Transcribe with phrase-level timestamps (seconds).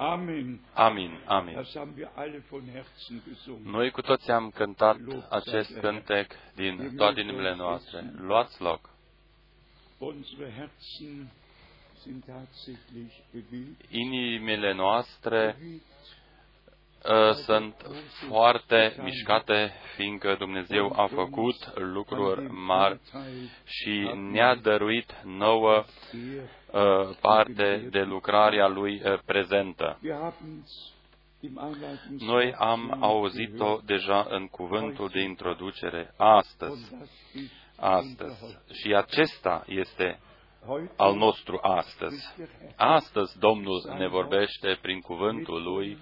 [0.00, 0.60] Amen.
[0.74, 1.54] Amin, amin.
[1.54, 3.70] Das haben wir alle von Herzen gesungen.
[3.70, 4.96] Noi cu toți am cântat
[5.28, 8.12] acest cântec din toate inimile noastre.
[8.16, 8.90] Luați loc.
[9.98, 11.30] Unsere Herzen
[12.02, 13.90] sind tatsächlich bewegt.
[13.90, 16.19] Inimile noastre bewegt, uh,
[17.34, 17.74] sunt
[18.28, 23.00] foarte mișcate, fiindcă Dumnezeu a făcut lucruri mari
[23.64, 29.98] și ne-a dăruit nouă Er, uh, parte de lucrarea Lui uh, prezentă.
[30.02, 30.98] wir haben's
[31.40, 38.58] im Einleitungswort Noi am auzit-o deja în cuvântul de introducere astăzi, Und das ist astăzi.
[38.72, 40.20] Și acesta este
[40.66, 42.14] heute al nostru astăzi.
[42.14, 42.72] ist der Herr.
[42.76, 45.98] Astăzi Domnul ne vorbește prin cuvântul Lui,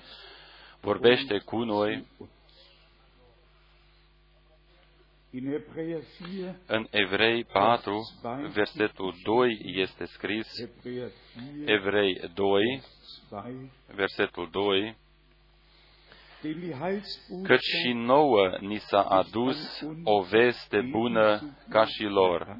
[0.80, 2.06] vorbește cu noi
[5.30, 8.00] In Hebräer 4, în Evrei 4,
[8.52, 12.82] versetul 2 este scris, Hebräer 4, Evrei 2,
[13.30, 14.96] 2, versetul 2,
[16.42, 22.56] dem die Heilsbotschaft căci și nouă ni s-a adus o veste bună ca și lor.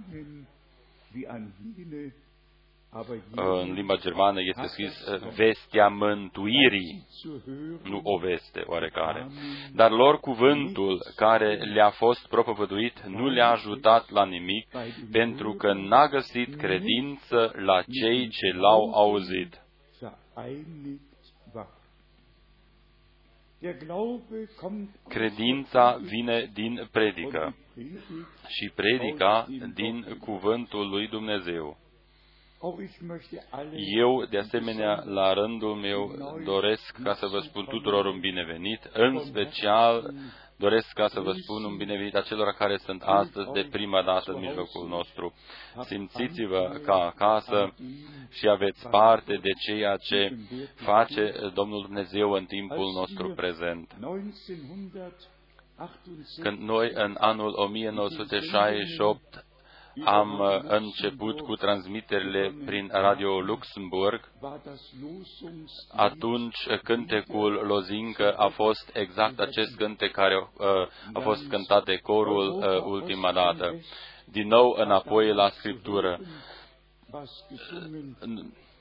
[2.91, 9.27] În jene limba germană este scris uh, vestea mântuirii, zu hören, nu o veste oarecare.
[9.75, 14.69] Dar lor cuvântul care le-a fost propovăduit nu le-a ajutat la nimic,
[15.12, 19.66] pentru că n-a găsit credință la cei ce l-au auzit.
[20.34, 21.00] vereinigt
[21.55, 21.66] war.
[23.61, 31.09] Der Glaube kommt Credința vine din predică und die Predigt, și predica din cuvântul lui
[31.09, 31.77] Dumnezeu.
[33.97, 36.14] Eu, de asemenea, la rândul meu,
[36.45, 40.15] doresc ca să vă spun tuturor un binevenit, în special
[40.59, 44.41] doresc ca să vă spun un binevenit acelor care sunt astăzi de prima dată în
[44.41, 45.34] mijlocul nostru.
[45.81, 47.75] Simțiți-vă ca acasă
[48.31, 50.37] și aveți parte de ceea ce
[50.75, 53.97] face Domnul Dumnezeu în timpul nostru prezent.
[54.03, 59.47] 1968 Când noi în anul 1968
[60.04, 68.48] am uh, început cu transmiterile prin Radio Luxemburg, war das Losungs atunci cântecul Lozincă a
[68.48, 70.66] fost exact acest cântec care uh,
[71.12, 73.75] a fost cântat de corul uh, ultima dată.
[74.25, 76.20] Din nou înapoi la Scriptură.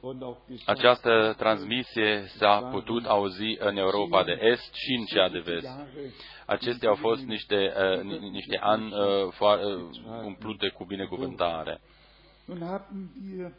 [0.02, 4.94] Was gesungen und auch gesagt Această transmisie s-a putut auzi în Europa de Est și
[4.94, 5.66] în cea de Vest.
[5.66, 6.12] Jahre
[6.46, 11.82] Acestea au fost niște, uh, ni- niște ani uh, foar- uh, umplute cu binecuvântare.
[12.46, 13.52] Nun haben wir,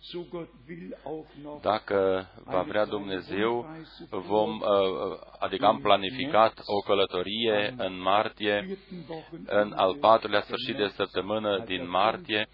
[0.00, 3.66] so Gott will, auch noch Dacă va vrea Dumnezeu,
[4.10, 10.76] vom, uh, adică am planificat o călătorie în martie, vierten Wochen în al patrulea sfârșit
[10.76, 12.48] de săptămână din martie.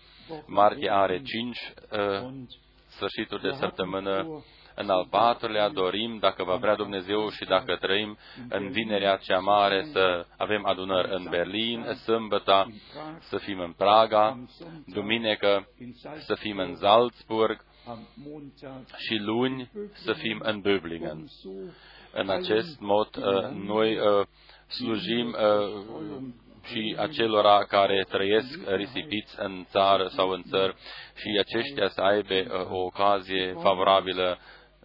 [0.46, 1.72] Martie are cinci
[2.94, 4.44] uh, und sfârșituri de săptămână.
[4.76, 8.18] În al patrulea dorim, dacă va vrea Dumnezeu și dacă trăim,
[8.48, 12.72] în vinerea cea mare să avem adunări în Berlin, sâmbătă
[13.20, 14.44] să fim în Praga,
[14.86, 15.68] duminică
[16.26, 21.12] să fim în Salzburg am Montag și luni să fim în Böblingen.
[21.12, 21.48] um so
[22.12, 24.26] În acest mod, uh, noi uh,
[24.66, 26.24] slujim uh,
[26.64, 30.74] și acelora care trăiesc risipiți în țară sau în țări
[31.14, 34.38] și aceștia să aibă uh, o ocazie favorabilă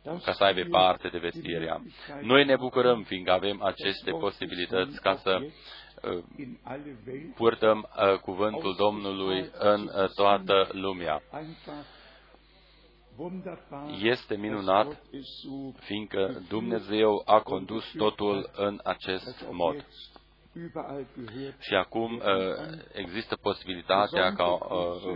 [0.04, 1.82] ca să aibă parte de vestirea.
[2.22, 8.20] Noi ne bucurăm, fiindcă avem aceste posibilități ca să uh, in alle Welt purtăm uh,
[8.20, 11.22] cuvântul Domnului în uh, toată lumea.
[11.34, 11.98] einfach
[13.18, 13.90] wunderbar.
[14.02, 19.86] Este minunat, dass Gott es so fiindcă Dumnezeu a condus totul în acest mod.
[20.54, 21.62] Jetzt überall gehört.
[21.62, 22.24] Și acum uh,
[22.94, 24.60] există posibilitatea ca uh,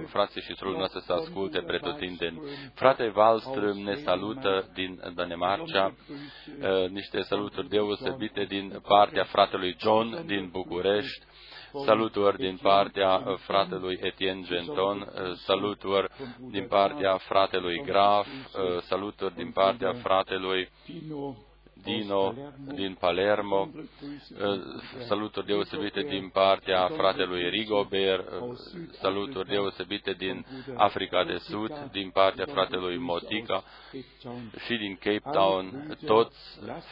[0.08, 2.42] frații și surorile noastre să asculte pretutindeni.
[2.74, 10.50] Frate Wallström ne salută din Danemarca, uh, niște saluturi deosebite din partea fratelui John din
[10.52, 11.26] București,
[11.86, 19.36] saluturi din partea uh, fratelui Etienne Genton, uh, saluturi din partea fratelui Graf, uh, saluturi
[19.36, 20.70] din partea fratelui
[21.84, 23.80] Dino, Dino din Palermo, uh,
[25.08, 28.58] saluturi deosebite din partea fratelui Rigobert, uh,
[28.92, 30.46] saluturi deosebite din
[30.76, 33.64] Africa de Sud, din partea fratelui Motica
[34.66, 35.98] și din Cape Town.
[36.06, 36.38] Toți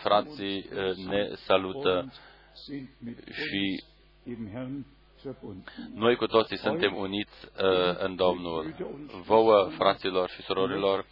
[0.03, 2.11] frații uh, ne salută
[2.53, 3.83] sind mit și
[4.23, 4.85] dem Herrn
[5.23, 5.63] verbunden.
[5.93, 8.75] noi cu toții suntem uniți uh, în Domnul.
[9.25, 11.05] Vouă, fraților și surorilor,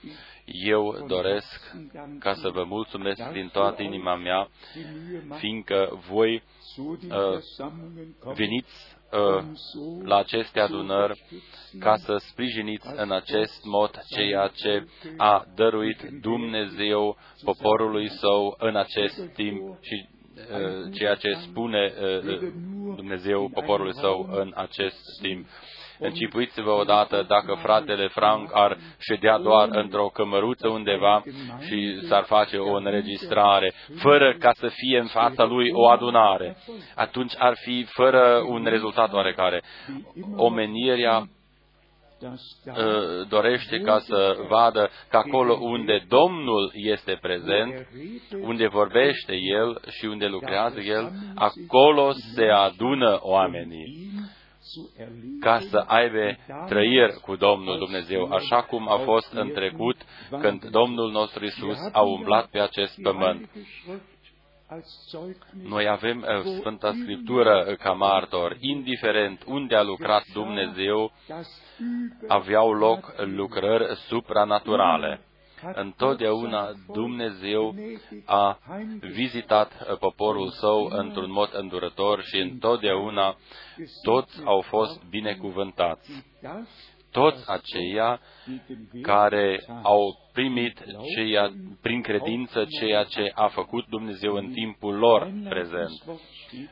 [0.51, 1.75] eu doresc
[2.19, 6.43] ca să vă mulțumesc din toată inima mea, Die Mühe macht, fiindcă voi
[6.75, 8.35] so die uh, Versammlungen kommen.
[8.35, 9.43] veniți uh,
[10.03, 11.23] la aceste adunări
[11.79, 14.87] ca să sprijiniți în acest mod ceea ce
[15.17, 22.51] a dăruit Dumnezeu poporului său în acest timp și uh, ceea ce spune uh,
[22.95, 25.47] Dumnezeu poporului său în acest timp.
[25.99, 31.23] Închipuiți-vă odată dacă fratele Frank ar ședea doar într-o cămăruță undeva
[31.67, 36.57] și s-ar face o înregistrare, fără ca să fie în fața lui o adunare.
[36.95, 39.61] Atunci ar fi fără un rezultat oarecare.
[40.35, 41.27] Omenirea
[43.29, 47.87] dorește ca să vadă că acolo unde Domnul este prezent,
[48.41, 54.08] unde vorbește El și unde lucrează El, acolo se adună oamenii
[55.39, 56.37] ca să aibă
[56.67, 59.97] trăiri cu Domnul Dumnezeu, așa cum a fost în trecut
[60.41, 63.49] când Domnul nostru Isus a umblat pe acest pământ.
[65.63, 71.11] Noi avem uh, Sfânta Scriptură ca martor, indiferent unde a lucrat Dumnezeu,
[72.27, 75.21] aveau loc lucrări supranaturale.
[75.73, 77.75] Întotdeauna Dumnezeu
[78.25, 78.59] a
[78.99, 83.35] vizitat poporul său într-un mod îndurător și întotdeauna
[84.03, 86.11] toți au fost binecuvântați.
[87.11, 88.19] Toți aceia
[89.01, 90.83] care au primit
[91.15, 91.51] ceea,
[91.81, 96.03] prin credință ceea ce a făcut Dumnezeu în timpul lor prezent.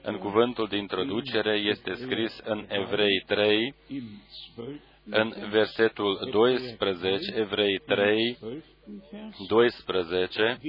[0.02, 3.76] În cuvântul de introducere este scris în Evrei 3,
[5.10, 8.38] în versetul 12, Evrei 3,
[9.48, 10.60] 12,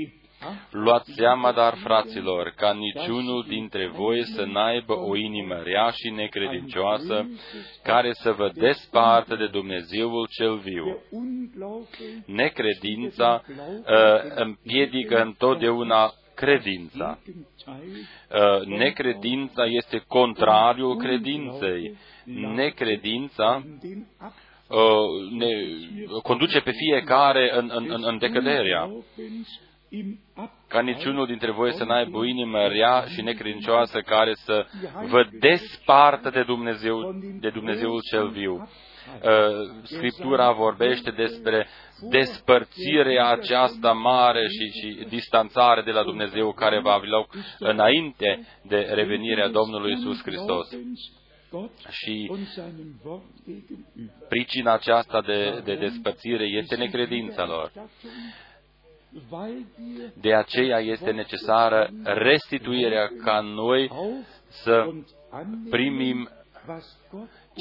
[0.70, 7.28] Luați seama, dar, fraților, ca niciunul dintre voi să n-aibă o inimă rea și necredincioasă,
[7.82, 10.98] care să vă despartă de Dumnezeul cel viu.
[12.26, 13.84] Necredința uh,
[14.34, 17.18] împiedică întotdeauna credința.
[17.66, 21.96] Uh, necredința este contrariul credinței.
[22.54, 24.30] Necredința uh,
[25.30, 25.48] ne
[26.22, 28.90] conduce pe fiecare în, în, în decăderea
[30.68, 34.66] ca niciunul dintre voi să n-aibă o inimă rea și necredincioasă care să
[35.06, 38.68] vă despartă de Dumnezeu, de Dumnezeul cel viu.
[39.22, 39.30] Uh,
[39.82, 41.66] Scriptura vorbește despre
[42.10, 48.76] despărțirea aceasta mare și, și distanțare de la Dumnezeu care va avea loc înainte de
[48.76, 50.68] revenirea Domnului Isus Hristos.
[51.90, 52.30] Și
[54.28, 57.72] pricina aceasta de, de despărțire este necredința lor.
[60.20, 63.90] De aceea este necesară restituirea ca noi
[64.48, 64.92] să
[65.70, 66.28] primim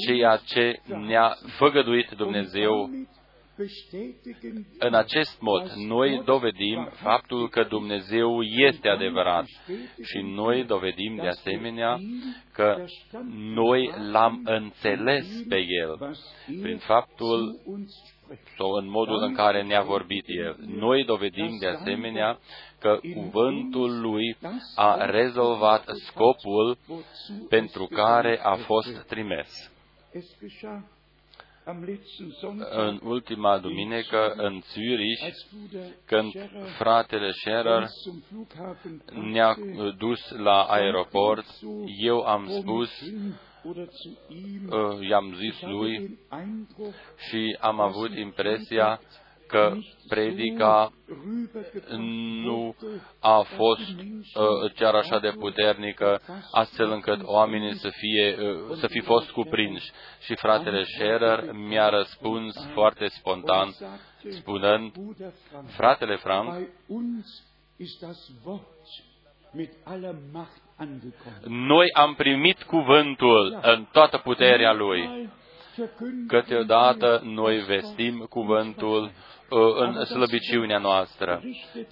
[0.06, 2.90] ceea ce ne-a făgăduit Dumnezeu.
[4.78, 9.44] În acest mod, noi dovedim faptul că Dumnezeu este adevărat
[10.02, 11.98] și noi dovedim de asemenea
[12.52, 12.84] că
[13.54, 16.16] noi l-am înțeles pe El
[16.62, 17.60] prin faptul
[18.56, 20.56] sau în modul în care ne-a vorbit El.
[20.66, 22.38] Noi dovedim de asemenea
[22.80, 24.36] că cuvântul Lui
[24.74, 26.78] a rezolvat scopul
[27.48, 29.72] pentru care a fost trimis.
[32.70, 35.34] În ultima duminică, în Zürich,
[36.04, 36.32] când
[36.78, 37.86] fratele Scherer
[39.30, 39.56] ne-a
[39.98, 41.46] dus la aeroport,
[42.02, 42.90] eu am spus
[43.62, 46.18] Uh, i-am zis lui
[47.28, 49.00] și am avut impresia
[49.48, 49.76] că
[50.08, 50.92] predica
[52.42, 52.76] nu
[53.20, 56.20] a fost uh, chiar așa de puternică,
[56.52, 59.90] astfel încât oamenii să fie, uh, să fi fost cuprinși.
[60.20, 63.74] Și fratele Scherer mi-a răspuns foarte spontan,
[64.30, 64.92] spunând,
[65.76, 66.68] fratele Frank,
[71.46, 75.28] noi am primit cuvântul în toată puterea Lui.
[76.26, 81.42] Câteodată noi vestim cuvântul uh, în slăbiciunea noastră,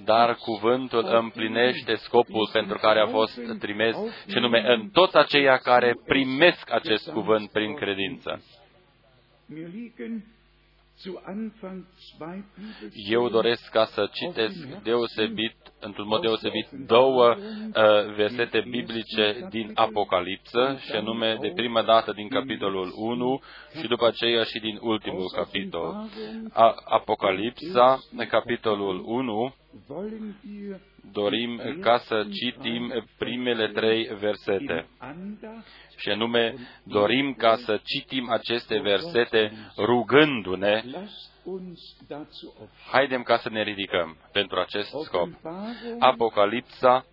[0.05, 3.97] dar cuvântul împlinește scopul pentru care a fost trimis,
[4.29, 8.43] și nume în toți aceia care primesc acest cuvânt prin credință.
[13.09, 20.79] Eu doresc ca să citesc deosebit, într-un mod deosebit, două uh, versete biblice din Apocalipsă,
[20.81, 23.43] și anume de prima dată din capitolul 1
[23.81, 26.09] și după aceea și din ultimul capitol.
[26.53, 27.99] A, Apocalipsa,
[28.29, 29.55] capitolul 1,
[31.13, 34.87] dorim ca să citim primele trei versete
[35.97, 40.83] și anume dorim ca să citim aceste versete rugându-ne,
[42.93, 45.29] haidem ca să ne ridicăm pentru acest scop.
[45.99, 47.07] Apocalipsa,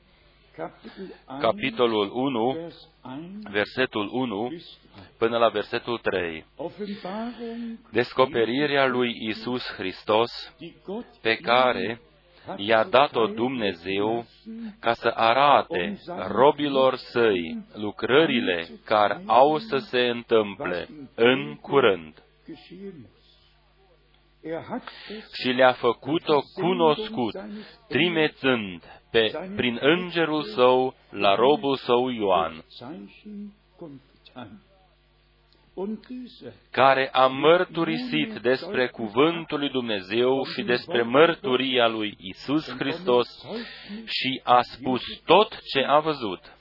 [1.39, 2.72] capitolul 1,
[3.51, 4.51] versetul 1
[5.17, 6.46] până la versetul 3.
[7.91, 10.55] Descoperirea lui Isus Hristos
[11.22, 12.01] pe care
[12.55, 14.25] i-a dat-o Dumnezeu
[14.79, 22.23] ca să arate robilor săi lucrările care au să se întâmple în curând.
[25.41, 27.35] Și le-a făcut-o cunoscut,
[27.88, 32.65] trimețând pe, prin îngerul său la robul său Ioan,
[36.72, 43.27] care a mărturisit despre cuvântul lui Dumnezeu și despre mărturia lui Isus Hristos
[44.06, 46.58] și a spus tot ce a văzut.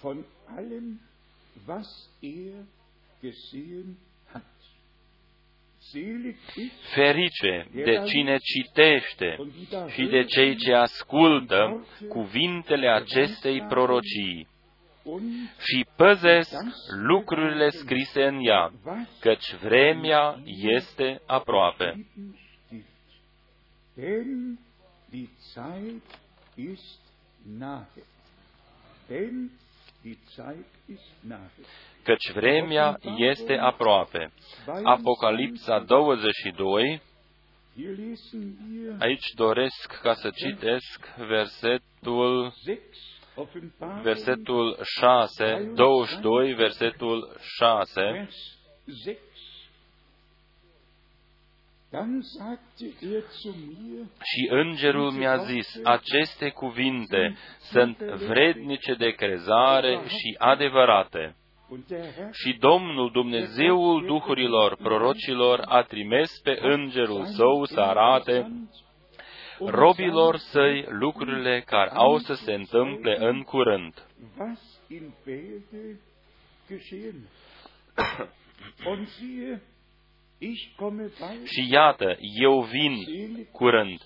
[6.95, 9.37] Ferice de cine citește
[9.89, 14.49] și de cei ce ascultă cuvintele acestei prorocii
[15.59, 16.55] și păzesc
[16.87, 18.73] lucrurile scrise în ea,
[19.21, 22.07] căci vremea este aproape.
[32.03, 34.33] Căci vremea este aproape.
[34.83, 37.01] Apocalipsa 22,
[38.99, 42.53] aici doresc ca să citesc versetul
[44.03, 48.29] versetul 6, 22, versetul 6,
[54.23, 61.37] și îngerul mi-a zis, aceste cuvinte sunt vrednice de crezare și adevărate.
[62.33, 68.53] Și Domnul Dumnezeul Duhurilor prorocilor a trimis pe îngerul său să arate
[69.67, 74.07] robilor săi lucrurile care au să se întâmple în curând.
[81.45, 82.95] Și iată, eu vin
[83.53, 84.01] curând,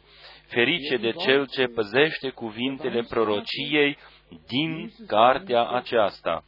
[0.47, 3.99] ferice de cel ce păzește cuvintele prorociei
[4.47, 6.45] din cartea aceasta.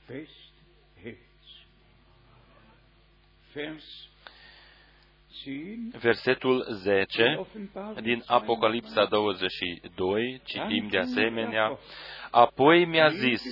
[6.00, 7.46] Versetul 10
[8.02, 11.78] din Apocalipsa 22, citim de asemenea,
[12.30, 13.42] Apoi mi-a zis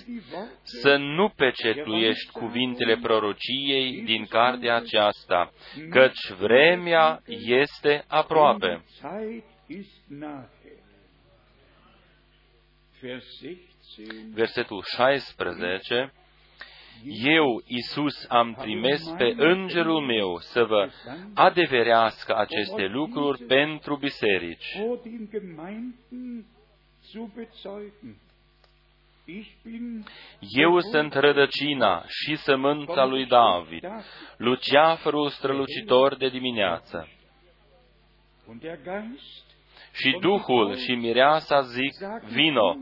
[0.63, 5.53] să nu pecetuiești cuvintele prorociei din cartea aceasta,
[5.91, 8.85] căci vremea este aproape.
[14.35, 16.13] Versetul 16
[17.05, 20.91] eu, Isus, am trimis pe îngerul meu să vă
[21.35, 24.79] adeverească aceste lucruri pentru biserici.
[30.39, 33.85] Eu sunt rădăcina și sămânța lui David,
[34.37, 37.09] luceafărul strălucitor de dimineață.
[39.93, 41.93] Și Duhul și Mireasa zic,
[42.33, 42.77] vino.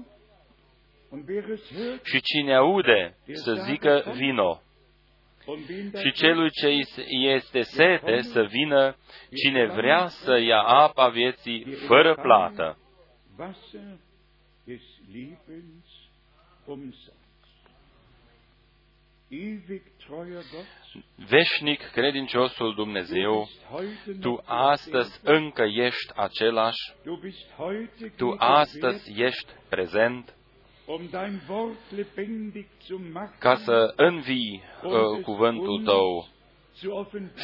[2.03, 4.63] Și cine aude să zică vino.
[6.03, 6.69] Și celui ce
[7.09, 8.97] este sete să vină,
[9.43, 12.79] cine vrea să ia apa vieții fără plată.
[21.29, 23.49] Veșnic credinciosul Dumnezeu,
[24.21, 26.93] Tu astăzi încă ești același,
[28.17, 30.35] Tu astăzi ești prezent,
[33.39, 36.27] ca să învii uh, cuvântul tău.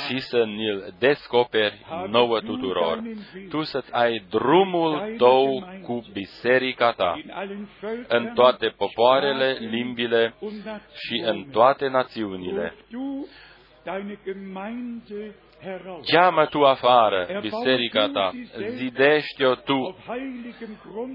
[0.09, 3.03] și să ne-l descoperi nouă tuturor.
[3.49, 7.21] Tu să-ți ai drumul tău cu biserica ta.
[8.09, 10.35] În toate popoarele, limbile
[10.95, 12.75] și în toate națiunile.
[16.13, 18.33] Cheamă tu afară biserica ta,
[18.69, 19.97] zidește-o tu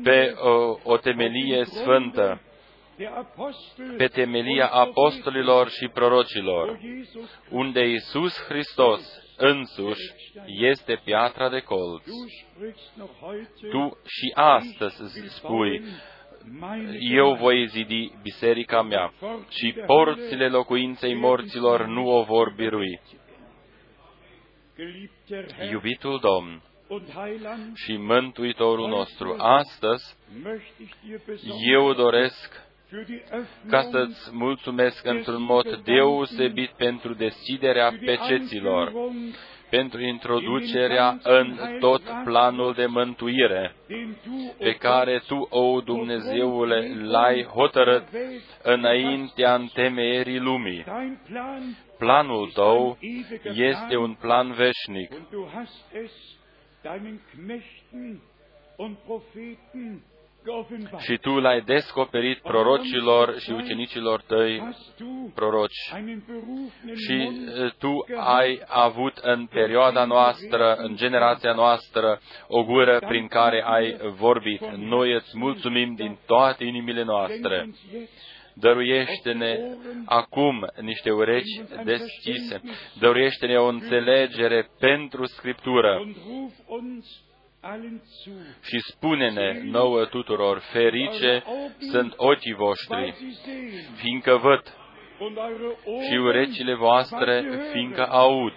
[0.03, 2.41] pe o, o temelie sfântă,
[3.97, 6.79] pe temelia apostolilor și prorocilor,
[7.49, 9.01] unde Iisus Hristos
[9.37, 10.13] însuși
[10.45, 12.03] este piatra de colț.
[13.69, 15.81] Tu și astăzi spui,
[16.99, 19.13] eu voi zidi biserica mea
[19.49, 23.01] și porțile locuinței morților nu o vor birui.
[25.71, 26.61] Iubitul Domn
[27.73, 30.15] și Mântuitorul nostru, astăzi
[31.73, 32.63] eu doresc
[33.69, 38.91] ca să-ți mulțumesc într-un mod deosebit pentru deschiderea peceților,
[39.69, 43.75] pentru introducerea în tot planul de mântuire
[44.57, 48.03] pe care Tu, o Dumnezeule, l-ai hotărât
[48.63, 50.85] înaintea întemeierii lumii.
[51.97, 52.97] Planul Tău
[53.53, 55.11] este un plan veșnic
[60.97, 64.75] și tu l-ai descoperit prorocilor și ucenicilor tăi
[65.35, 65.93] proroci.
[66.95, 67.31] Și
[67.79, 74.61] tu ai avut în perioada noastră, în generația noastră, o gură prin care ai vorbit.
[74.75, 77.69] Noi îți mulțumim din toate inimile noastre.
[78.55, 79.59] Dăruiește-ne
[80.05, 82.61] acum niște urechi deschise.
[82.99, 86.01] Dăruiește-ne o înțelegere pentru Scriptură
[88.61, 91.43] și spune-ne nouă tuturor, ferice
[91.91, 93.13] sunt ochii voștri,
[93.95, 94.63] fiindcă văd,
[96.09, 98.53] și urechile voastre, fiindcă aud.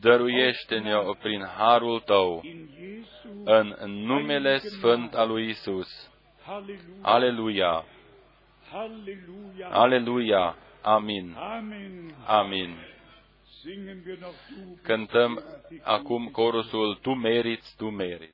[0.00, 2.42] Dăruiește-ne-o prin harul Tău,
[3.44, 3.74] în
[4.04, 6.13] numele Sfânt al lui Isus.
[7.02, 7.84] Aleluia!
[9.70, 10.56] Aleluia!
[10.82, 11.34] Amin!
[12.26, 12.76] Amin!
[14.82, 15.42] Cântăm
[15.82, 18.33] acum corusul Tu meriți, Tu meriți.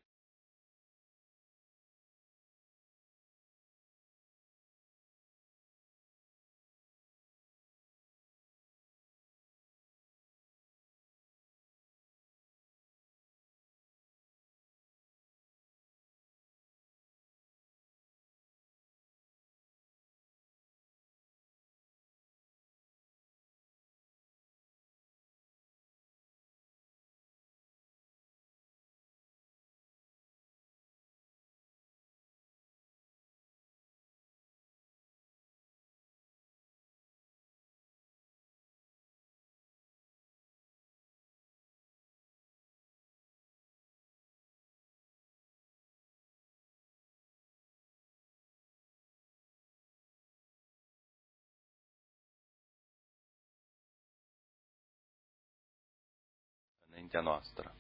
[57.10, 57.74] Înaintea noastră.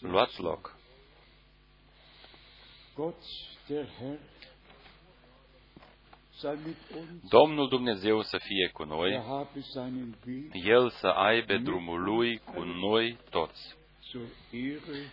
[0.00, 0.76] Luați loc.
[7.28, 9.22] Domnul Dumnezeu să fie cu noi,
[10.52, 13.76] El să aibă drumul Lui cu noi toți,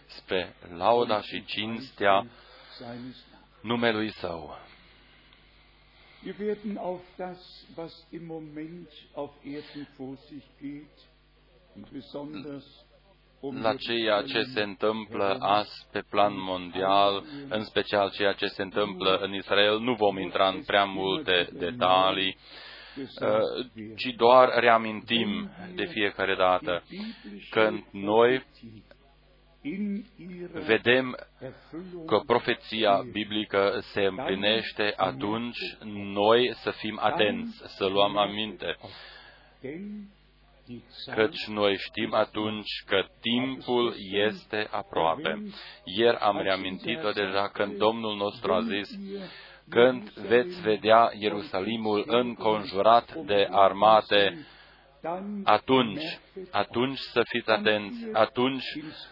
[0.06, 2.28] spre lauda și cinstea
[3.62, 4.63] numelui Său.
[6.23, 11.14] Wir werden auf das, was im Moment auf Erden vor sich geht,
[13.61, 19.17] la ceea ce se întâmplă azi pe plan mondial, în special ceea ce se întâmplă
[19.17, 19.79] în Israel.
[19.79, 22.38] Nu vom intra în prea multe detalii,
[22.97, 26.83] uh, ci doar reamintim de fiecare dată
[27.49, 28.45] când noi
[30.65, 31.17] vedem
[32.05, 35.59] că profeția biblică se împlinește, atunci
[36.13, 38.77] noi să fim atenți, să luăm aminte
[41.15, 43.93] căci noi știm atunci că timpul
[44.28, 45.43] este aproape.
[45.84, 48.89] Ieri am reamintit-o deja când Domnul nostru a zis,
[49.69, 54.45] când veți vedea Ierusalimul înconjurat de armate,
[55.43, 56.19] atunci,
[56.51, 58.65] atunci să fiți atenți, atunci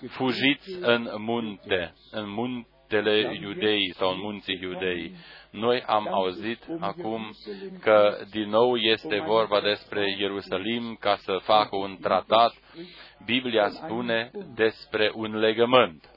[0.08, 2.30] fugiți în munte, în
[2.90, 5.16] muntele iudei sau în munții iudei.
[5.52, 7.36] Noi am auzit acum
[7.82, 12.54] că din nou este vorba despre Ierusalim ca să facă un tratat.
[13.26, 16.10] Biblia spune despre un legământ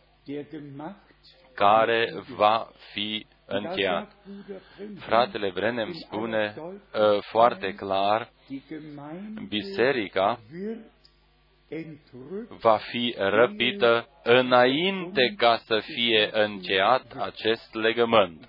[1.55, 4.13] care va fi încheiat.
[4.99, 8.31] Fratele Vrenem spune uh, foarte clar,
[9.49, 10.39] biserica
[12.61, 18.49] va fi răpită înainte ca să fie încheiat acest legământ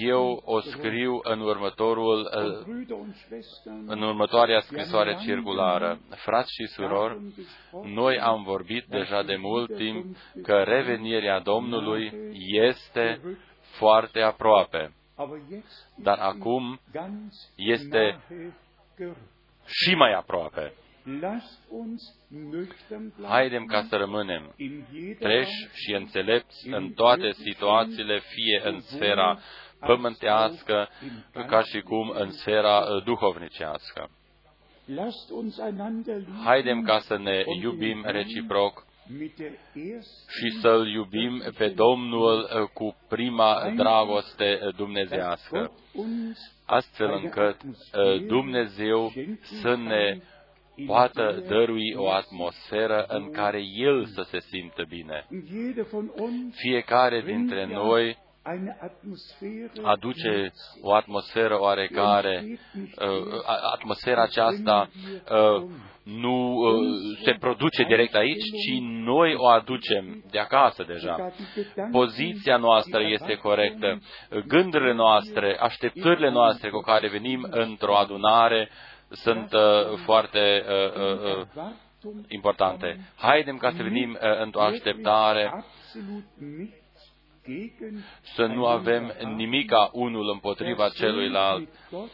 [0.00, 2.28] eu o scriu în următorul,
[3.86, 6.00] în următoarea scrisoare circulară.
[6.10, 7.18] Frați și surori,
[7.82, 12.12] noi am vorbit deja de mult timp că revenirea Domnului
[12.68, 13.20] este
[13.60, 14.92] foarte aproape.
[15.96, 16.80] Dar acum
[17.56, 18.20] este
[19.64, 20.72] și mai aproape.
[23.22, 24.54] Haidem ca să rămânem
[25.18, 29.38] treși și înțelepți în toate situațiile, fie în sfera
[29.78, 30.88] pământească,
[31.46, 34.10] ca și cum în sfera uh, duhovnicească.
[36.44, 38.86] Haidem ca să ne iubim reciproc
[40.28, 45.72] și să-L iubim pe Domnul uh, cu prima dragoste uh, dumnezească,
[46.66, 49.12] astfel încât uh, Dumnezeu
[49.62, 50.20] să ne
[50.86, 55.26] poată dărui o atmosferă în care El să se simtă bine.
[56.54, 58.16] Fiecare dintre noi
[59.82, 62.58] aduce o atmosferă oarecare.
[63.72, 64.90] Atmosfera aceasta
[66.02, 66.60] nu
[67.24, 71.32] se produce direct aici, ci noi o aducem de acasă deja.
[71.90, 74.00] Poziția noastră este corectă,
[74.46, 78.70] gândurile noastre, așteptările noastre cu care venim într-o adunare
[79.14, 79.60] sunt uh,
[80.04, 83.12] foarte uh, uh, importante.
[83.16, 85.64] Haidem ca să venim într-o așteptare
[88.34, 91.68] să nu avem nimica unul împotriva celuilalt,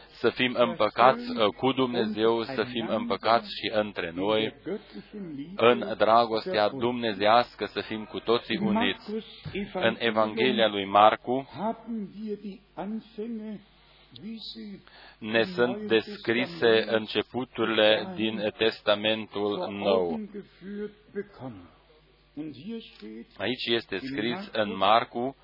[0.07, 1.23] să fim împăcați
[1.57, 4.53] cu Dumnezeu, să fim împăcați și între noi,
[5.55, 9.11] în dragostea dumnezească să fim cu toții uniți.
[9.73, 11.49] În Evanghelia lui Marcu
[15.17, 20.19] ne sunt descrise începuturile din Testamentul Nou.
[23.37, 25.35] Aici este scris în Marcu,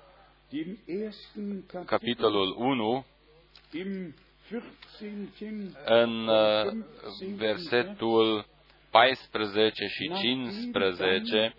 [1.84, 3.04] capitolul 1,
[5.84, 6.84] în uh,
[7.36, 8.46] versetul
[8.90, 11.54] 14 și 15,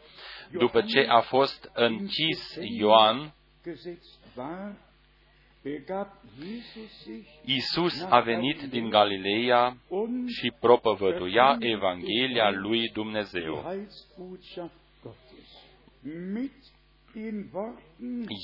[0.51, 3.33] după ce a fost închis Ioan,
[7.45, 9.77] Isus a venit din Galileea
[10.27, 13.65] și propovăduia Evanghelia lui Dumnezeu.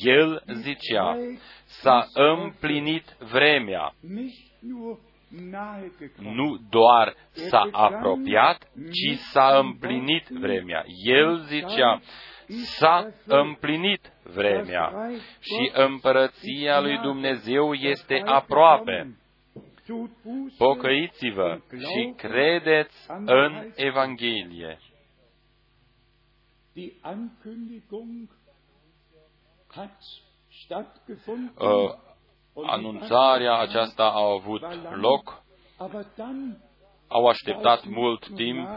[0.06, 1.18] El zicea,
[1.66, 3.94] s-a împlinit vremea,
[6.20, 10.84] nu doar s-a apropiat, ci s-a împlinit vremea.
[11.04, 12.02] El zicea,
[12.48, 19.18] s-a împlinit vremea și împărăția lui Dumnezeu este aproape.
[20.58, 24.80] Pocăiți-vă și credeți în Evanghelie.
[31.56, 31.94] Uh,
[32.66, 34.62] anunțarea aceasta a avut
[34.96, 35.44] loc,
[37.08, 38.68] au așteptat mult timp,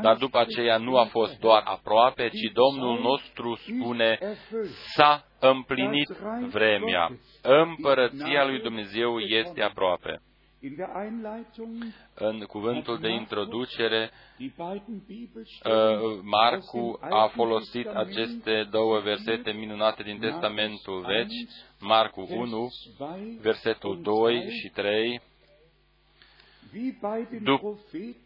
[0.00, 4.18] dar după aceea nu a fost doar aproape, ci Domnul nostru spune,
[4.94, 6.08] s-a împlinit
[6.48, 7.10] vremea.
[7.42, 10.22] Împărăția lui Dumnezeu este aproape.
[12.14, 14.50] În cuvântul de introducere, uh,
[16.22, 21.50] Marcu a folosit aceste două versete minunate din Testamentul Vechi,
[21.80, 22.68] Marcu 1,
[23.40, 25.20] versetul 2 și 3,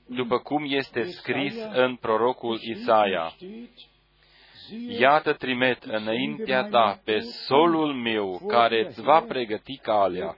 [0.06, 3.32] după cum este scris în prorocul Isaia.
[4.98, 10.36] Iată trimet înaintea ta pe solul meu care îți va pregăti calea.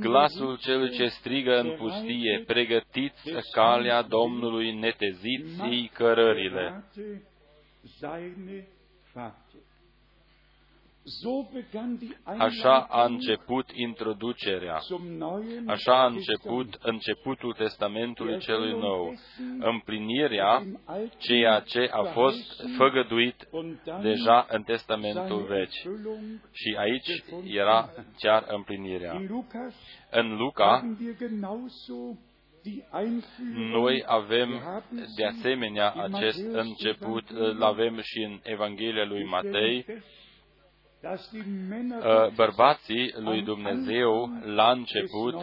[0.00, 6.84] Glasul celui ce strigă în pustie, pregătiți calea Domnului, neteziți cărările.
[12.38, 14.80] Așa a început introducerea,
[15.66, 19.14] așa a început începutul Testamentului celui nou,
[19.58, 20.62] împlinirea
[21.18, 23.48] ceea ce a fost făgăduit
[24.02, 25.98] deja în Testamentul vechi.
[26.52, 29.20] Și aici era chiar împlinirea.
[30.10, 30.96] În Luca,
[33.72, 34.62] noi avem
[35.16, 40.17] de asemenea acest început, îl avem și în Evanghelia lui Matei, Uh,
[42.34, 45.34] bărbații lui Dumnezeu la început,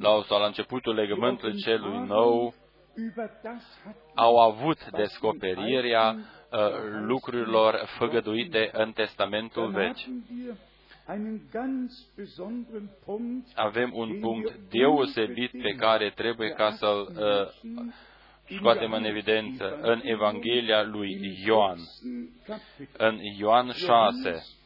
[0.00, 2.54] la, sau la începutul legământului celui nou,
[4.14, 6.58] au avut descoperirea uh,
[7.00, 9.98] lucrurilor făgăduite în Testamentul Vechi.
[13.54, 20.82] Avem un punct deosebit pe care trebuie ca să-l uh, scoatem în evidență în Evanghelia
[20.82, 21.78] lui Ioan.
[22.96, 24.57] În Ioan 6,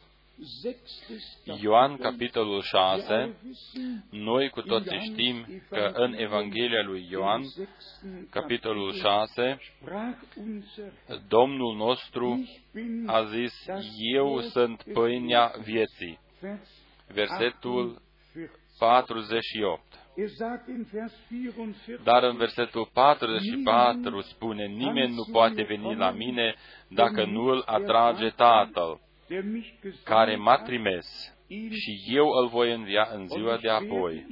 [1.61, 3.35] Ioan, capitolul 6,
[4.09, 7.41] noi cu toții știm că în Evanghelia lui Ioan,
[8.29, 9.57] capitolul 6,
[11.27, 12.49] Domnul nostru
[13.05, 13.53] a zis,
[14.15, 16.19] Eu sunt pâinea vieții.
[17.07, 18.01] Versetul
[18.77, 19.81] 48.
[22.03, 26.55] Dar în versetul 44 spune, nimeni nu poate veni la mine
[26.87, 28.99] dacă nu îl atrage Tatăl
[30.03, 31.33] care m-a trimis.
[31.71, 34.25] și eu îl voi învia în ziua de apoi.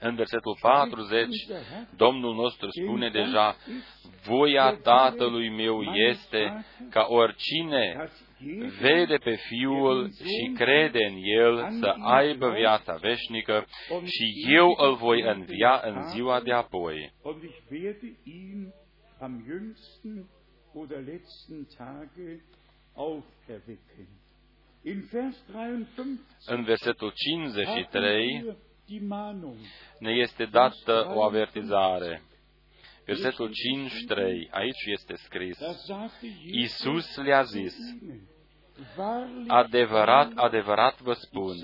[0.00, 1.28] În versetul 40,
[1.96, 3.56] Domnul nostru spune deja,
[4.26, 8.10] voia Tatălui meu este ca oricine
[8.80, 13.66] vede pe Fiul și crede în El să aibă viața veșnică
[14.04, 17.12] și eu îl voi învia în ziua de apoi.
[26.46, 28.56] În versetul 53
[29.98, 32.22] ne este dată o avertizare.
[33.04, 35.58] Versetul 5.3, aici este scris,
[36.52, 37.74] Iisus le-a zis,
[39.46, 41.56] Adevărat, adevărat vă spun,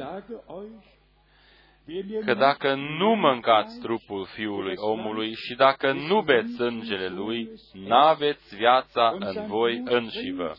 [2.24, 9.16] că dacă nu mâncați trupul Fiului omului și dacă nu beți sângele Lui, n-aveți viața
[9.18, 10.56] în voi înșivă.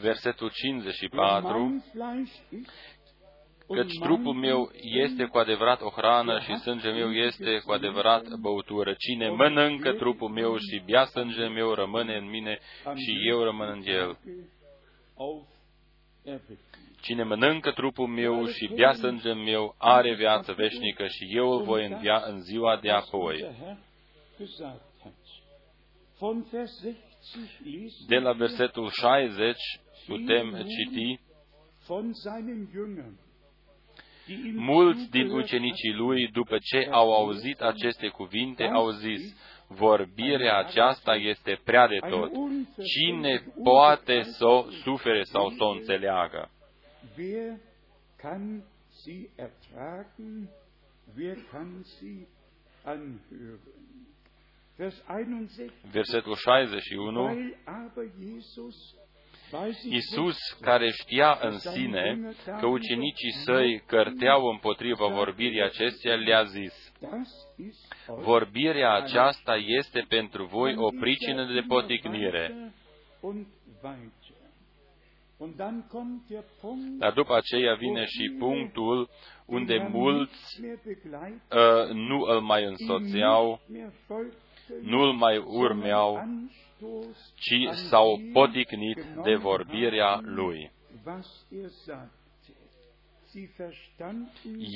[0.00, 1.84] Versetul 54
[3.66, 4.70] căci trupul meu
[5.04, 8.94] este cu adevărat o hrană și sângele meu este cu adevărat băutură.
[8.98, 12.58] Cine mănâncă trupul meu și bea sângele meu rămâne în mine
[12.94, 14.18] și eu rămân în el.
[17.04, 21.86] Cine mănâncă trupul meu și bea sângele meu are viață veșnică și eu îl voi
[21.86, 23.46] învia în ziua de apoi.
[28.06, 29.56] De la versetul 60
[30.06, 31.20] putem citi.
[34.54, 39.36] Mulți din ucenicii lui, după ce au auzit aceste cuvinte, au zis,
[39.68, 42.30] vorbirea aceasta este prea de tot.
[42.84, 46.48] Cine poate să o sufere sau să o înțeleagă?
[55.92, 57.54] Versetul 61
[59.90, 66.92] Isus, care știa în sine că ucenicii săi cărteau împotriva vorbirii acesteia, le-a zis,
[68.06, 72.72] Vorbirea aceasta este pentru voi o pricină de poticnire.
[76.98, 79.08] Dar după aceea vine și punctul
[79.46, 83.60] unde mulți uh, nu îl mai însoțeau,
[84.82, 86.20] nu îl mai urmeau,
[87.34, 90.72] ci s-au poticnit de vorbirea lui.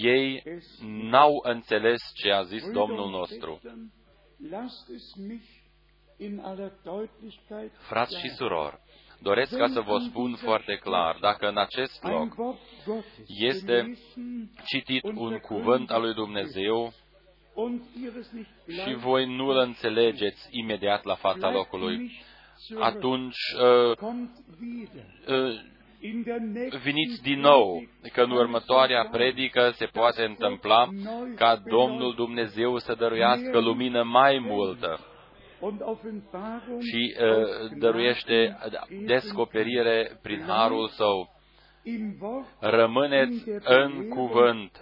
[0.02, 0.42] Ei
[1.10, 3.60] n-au înțeles ce a zis Domnul nostru.
[7.88, 8.78] Frați și surori,
[9.22, 12.56] doresc ca să vă spun foarte clar, dacă în acest loc
[13.26, 13.98] este
[14.66, 16.92] citit un cuvânt al lui Dumnezeu
[18.84, 22.12] și voi nu îl înțelegeți imediat la fața locului,
[22.80, 23.96] atunci uh,
[25.26, 25.60] uh,
[26.82, 30.88] veniți din nou, că în următoarea predică se poate întâmpla
[31.34, 35.00] ca Domnul Dumnezeu să dăruiască lumină mai multă
[36.80, 38.58] și uh, dăruiește
[39.06, 41.36] descoperire prin harul său.
[42.60, 44.80] Rămâneți în cuvânt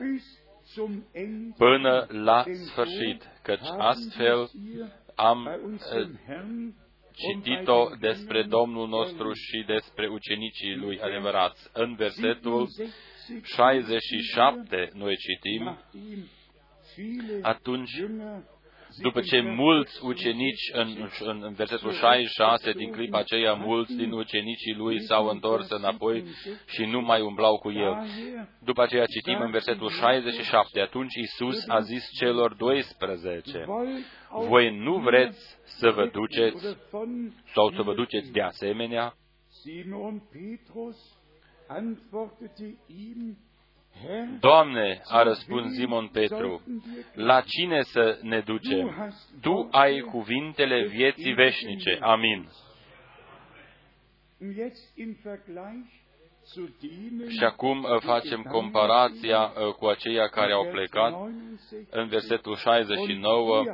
[1.56, 4.50] până la sfârșit, căci astfel
[5.14, 6.08] am eh,
[7.12, 11.70] citit-o despre Domnul nostru și despre ucenicii lui adevărați.
[11.72, 12.68] În versetul
[13.42, 15.78] 67 noi citim,
[17.42, 17.90] atunci
[18.98, 24.74] după ce mulți ucenici, în, în, în versetul 66, din clipa aceea, mulți din ucenicii
[24.74, 26.24] lui s-au întors înapoi
[26.66, 27.96] și nu mai umblau cu el.
[28.64, 33.64] După aceea citim în versetul 67, atunci Isus a zis celor 12,
[34.48, 36.76] voi nu vreți să vă duceți
[37.54, 39.14] sau să vă duceți de asemenea?
[44.40, 46.62] Doamne, a răspuns Simon Petru,
[47.14, 49.12] la cine să ne ducem?
[49.40, 51.98] Tu ai cuvintele vieții veșnice.
[52.00, 52.48] Amin.
[57.28, 61.12] Și acum uh, facem comparația uh, cu aceia care au plecat
[61.90, 63.64] în versetul 69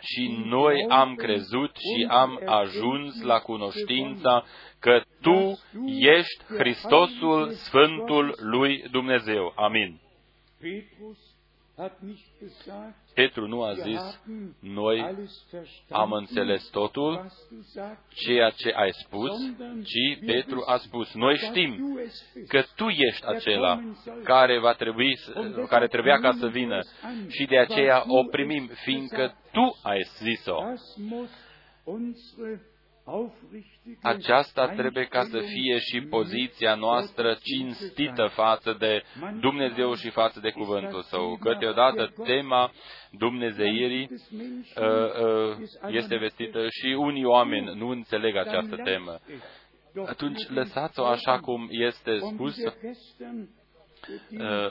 [0.00, 4.44] și noi am crezut și am ajuns la cunoștința
[4.78, 9.52] că Tu ești Hristosul Sfântul lui Dumnezeu.
[9.56, 10.00] Amin.
[13.14, 14.20] Petru nu a zis,
[14.60, 15.28] noi
[15.90, 17.32] am înțeles totul,
[18.08, 19.30] ceea ce ai spus,
[19.82, 21.98] ci Petru a spus, noi știm
[22.48, 23.80] că tu ești acela
[24.24, 25.18] care, va trebui,
[25.68, 26.80] care trebuia ca să vină.
[27.28, 30.58] și de aceea o primim, fiindcă tu ai zis-o.
[34.02, 39.02] Aceasta trebuie ca să fie și poziția noastră cinstită față de
[39.40, 41.36] Dumnezeu și față de cuvântul Său.
[41.40, 42.72] Câteodată tema
[43.10, 44.86] Dumnezeirii uh,
[45.22, 45.56] uh,
[45.88, 49.20] este vestită și unii oameni nu înțeleg această temă.
[50.06, 52.56] Atunci lăsați-o așa cum este spus.
[54.30, 54.70] Uh,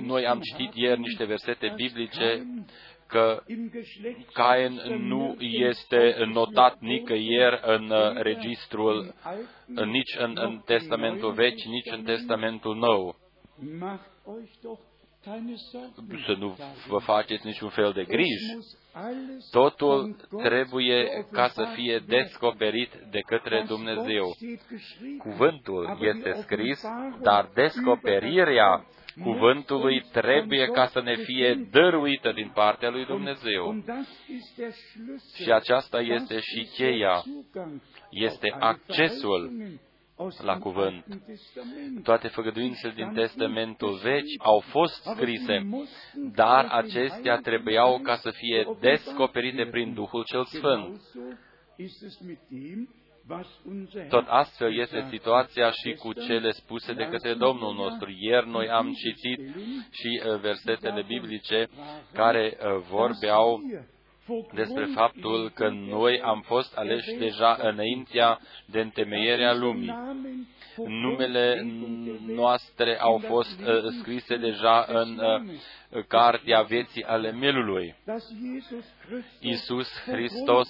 [0.00, 2.46] noi am citit ieri niște versete biblice
[3.06, 3.42] că
[4.32, 9.14] Cain nu este notat nicăieri în uh, registrul,
[9.66, 13.16] nici în, în Testamentul Vechi, nici în Testamentul Nou.
[16.26, 18.56] Să nu vă faceți niciun fel de griji.
[19.50, 24.36] Totul trebuie ca să fie descoperit de către Dumnezeu.
[25.18, 26.84] Cuvântul este scris,
[27.22, 28.86] dar descoperirea
[29.22, 33.84] cuvântului trebuie ca să ne fie dăruită din partea lui Dumnezeu.
[35.42, 37.22] Și aceasta este și cheia,
[38.10, 39.52] este accesul
[40.42, 41.04] la cuvânt.
[42.02, 45.68] Toate făgăduințele din Testamentul Vechi au fost scrise,
[46.34, 51.00] dar acestea trebuiau ca să fie descoperite prin Duhul cel Sfânt.
[54.08, 58.14] Tot astfel este situația și cu cele spuse de către Domnul nostru.
[58.18, 59.54] Ieri noi am citit
[59.90, 61.68] și uh, versetele biblice
[62.12, 63.60] care uh, vorbeau
[64.54, 69.94] despre faptul că noi am fost aleși deja înaintea de întemeierea lumii.
[70.76, 71.66] Numele
[72.26, 77.94] noastre au fost uh, scrise deja în uh, cartea vieții ale melului.
[79.40, 80.68] Iisus Hristos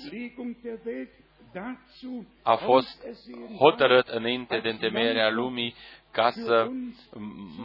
[2.42, 3.06] a fost
[3.58, 5.74] hotărât înainte de întemeierea lumii
[6.16, 6.66] ca să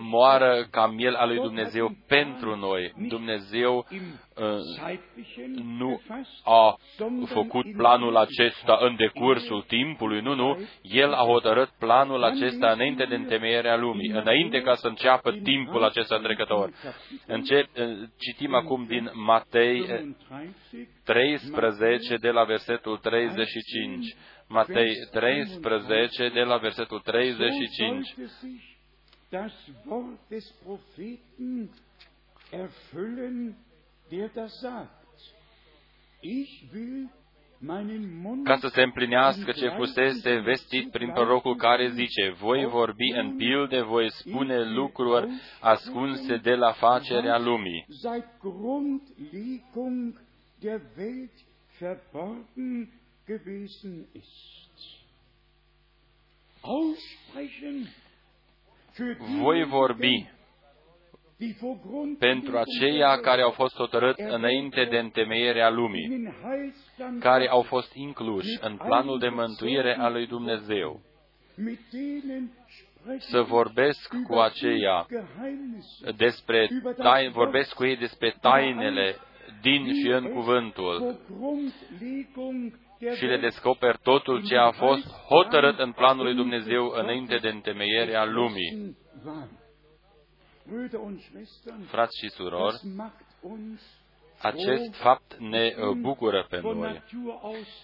[0.01, 2.93] moară ca miel al lui Dumnezeu pentru noi.
[3.07, 3.87] Dumnezeu
[4.35, 4.45] uh,
[5.77, 6.01] nu
[6.43, 6.75] a
[7.25, 10.57] făcut planul acesta în decursul timpului, nu, nu.
[10.81, 16.17] El a hotărât planul acesta înainte de întemeierea lumii, înainte ca să înceapă timpul acesta
[16.17, 16.71] trecător.
[17.27, 17.83] Încep, uh,
[18.17, 19.85] citim acum din Matei
[21.03, 24.15] 13 de la versetul 35.
[24.51, 28.15] Matei 13, de la versetul 35.
[29.29, 29.53] Das
[29.85, 31.69] Wort des Propheten
[32.51, 33.55] erfüllen,
[34.09, 34.99] der das sagt.
[36.21, 37.09] Ich will
[38.43, 43.81] ca să se împlinească ce fusese vestit prin prorocul care zice, voi vorbi în pilde,
[43.81, 45.27] voi spune lucruri
[45.59, 47.85] ascunse de la facerea lumii.
[53.27, 54.51] Gewesen ist.
[59.41, 60.29] Voi vorbi
[62.19, 66.33] pentru aceia care au fost hotărât înainte de întemeierea lumii,
[67.19, 71.01] care au fost incluși în planul de mântuire al lui Dumnezeu.
[73.17, 75.07] Să vorbesc cu aceia
[76.15, 79.15] despre tai, vorbesc cu ei despre tainele
[79.61, 81.19] din și în cuvântul
[83.15, 88.25] și le descoperi totul ce a fost hotărât în planul lui Dumnezeu înainte de întemeierea
[88.25, 88.97] lumii.
[91.87, 92.79] Frați și surori,
[94.41, 97.03] acest fapt ne uh, bucură pe noi.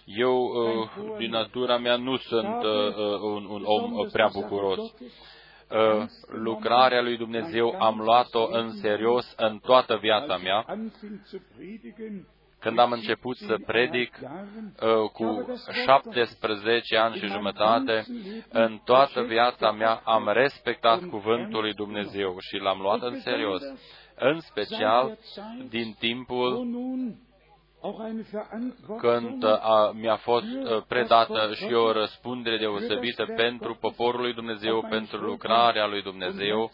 [0.06, 4.80] Eu, uh, din natura mea, nu sunt uh, un, un om prea bucuros.
[6.27, 10.65] Lucrarea lui Dumnezeu am luat-o în serios în toată viața mea
[12.59, 18.05] când am început să predic uh, cu 17 ani și jumătate,
[18.49, 23.61] în toată viața mea am respectat cuvântul lui Dumnezeu și l-am luat în serios,
[24.15, 25.17] în special
[25.69, 26.67] din timpul
[28.99, 35.17] când a, mi-a fost uh, predată și o răspundere deosebită pentru poporul lui Dumnezeu, pentru
[35.17, 36.71] lucrarea lui Dumnezeu,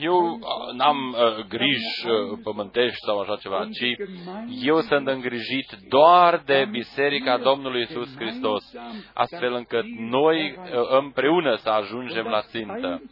[0.00, 0.38] eu
[0.74, 3.96] n-am uh, griji uh, pământești sau așa ceva, ci
[4.62, 8.74] eu sunt îngrijit doar de Biserica Domnului Isus Hristos,
[9.14, 13.02] astfel încât noi uh, împreună să ajungem la țintă.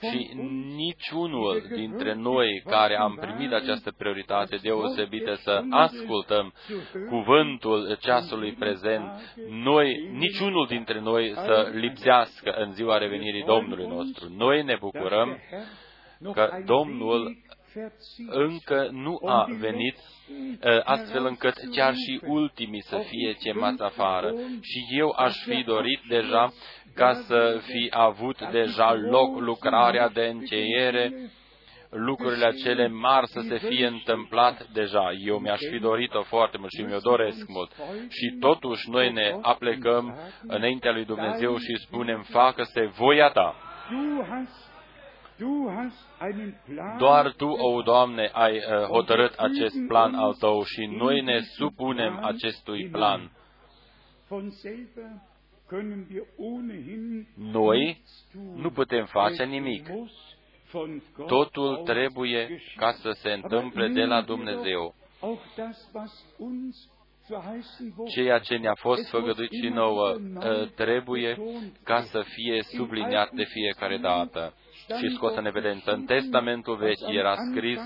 [0.00, 0.30] Și
[0.76, 6.52] niciunul dintre noi care am primit această prioritate deosebită să ascultăm
[7.08, 14.32] cuvântul ceasului prezent, noi, niciunul dintre noi să lipsească în ziua revenirii Domnului nostru.
[14.36, 15.38] Noi ne bucurăm
[16.32, 17.36] că Domnul
[18.28, 19.96] încă nu a venit
[20.62, 24.34] ă, astfel încât chiar și ultimii să fie chemați afară.
[24.60, 26.52] Și eu aș fi dorit deja
[26.94, 31.12] ca să fi avut deja loc lucrarea de încheiere,
[31.90, 35.12] lucrurile acele mari să se fie întâmplat deja.
[35.24, 37.72] Eu mi-aș fi dorit-o foarte mult și mi-o doresc mult.
[38.08, 43.54] Și totuși noi ne aplecăm înaintea lui Dumnezeu și spunem, facă-se voia ta.
[46.98, 52.18] Doar Tu, o Doamne, ai uh, hotărât acest plan al Tău și noi ne supunem
[52.22, 53.30] acestui plan.
[57.34, 58.02] Noi
[58.54, 59.88] nu putem face nimic.
[61.26, 64.94] Totul trebuie ca să se întâmple de la Dumnezeu.
[68.14, 71.38] Ceea ce ne-a fost făgăduit și nouă uh, trebuie
[71.84, 74.54] ca să fie subliniat de fiecare dată
[74.98, 75.92] și scos în evidență.
[75.92, 77.80] În Testamentul Vechi era scris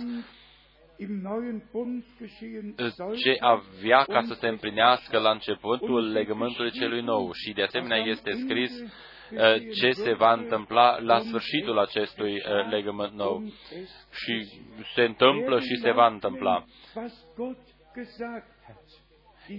[3.25, 8.31] ce avea ca să se împlinească la începutul legământului celui nou și de asemenea este
[8.33, 8.89] scris uh,
[9.81, 13.43] ce se va întâmpla la sfârșitul acestui uh, legământ nou.
[14.11, 14.35] Și
[14.95, 16.65] se întâmplă și se va întâmpla.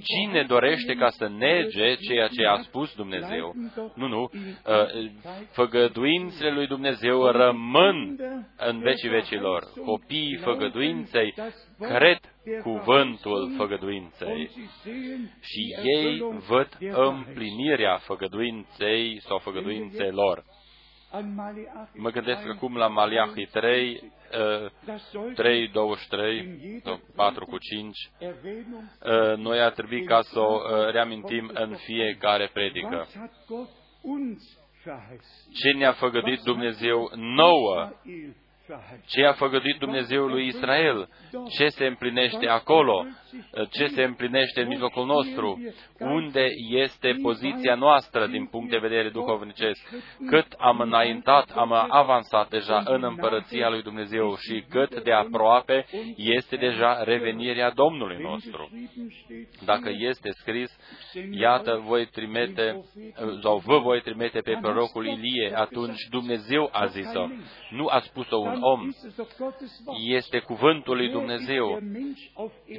[0.03, 3.55] Cine dorește ca să nege ceea ce a spus Dumnezeu?
[3.95, 4.29] Nu, nu.
[4.33, 5.11] Uh,
[5.51, 8.15] făgăduințele lui Dumnezeu rămân
[8.57, 9.63] în vecii vecilor.
[9.85, 11.33] Copiii făgăduinței
[11.79, 12.19] cred
[12.61, 14.49] cuvântul făgăduinței
[15.41, 20.43] și ei văd împlinirea făgăduinței sau făgăduințelor.
[21.93, 24.11] Mă gândesc acum la Maliahi 3,
[25.35, 26.81] 3, 23,
[27.15, 27.97] 4 cu 5.
[28.19, 33.07] Uh, noi ar trebui ca să o uh, reamintim în fiecare predică.
[35.53, 37.91] Ce ne-a făgădit Dumnezeu nouă
[39.05, 41.09] ce a făgăduit Dumnezeul lui Israel,
[41.57, 43.05] ce se împlinește acolo,
[43.71, 49.89] ce se împlinește în mijlocul nostru, unde este poziția noastră din punct de vedere duhovnicesc,
[50.29, 56.55] cât am înaintat, am avansat deja în împărăția lui Dumnezeu și cât de aproape este
[56.55, 58.69] deja revenirea Domnului nostru.
[59.65, 60.71] Dacă este scris,
[61.31, 62.85] iată, voi trimite,
[63.41, 67.27] sau vă voi trimite pe prorocul Ilie, atunci Dumnezeu a zis-o.
[67.69, 68.89] Nu a spus-o un om,
[70.03, 71.79] este cuvântul lui Dumnezeu.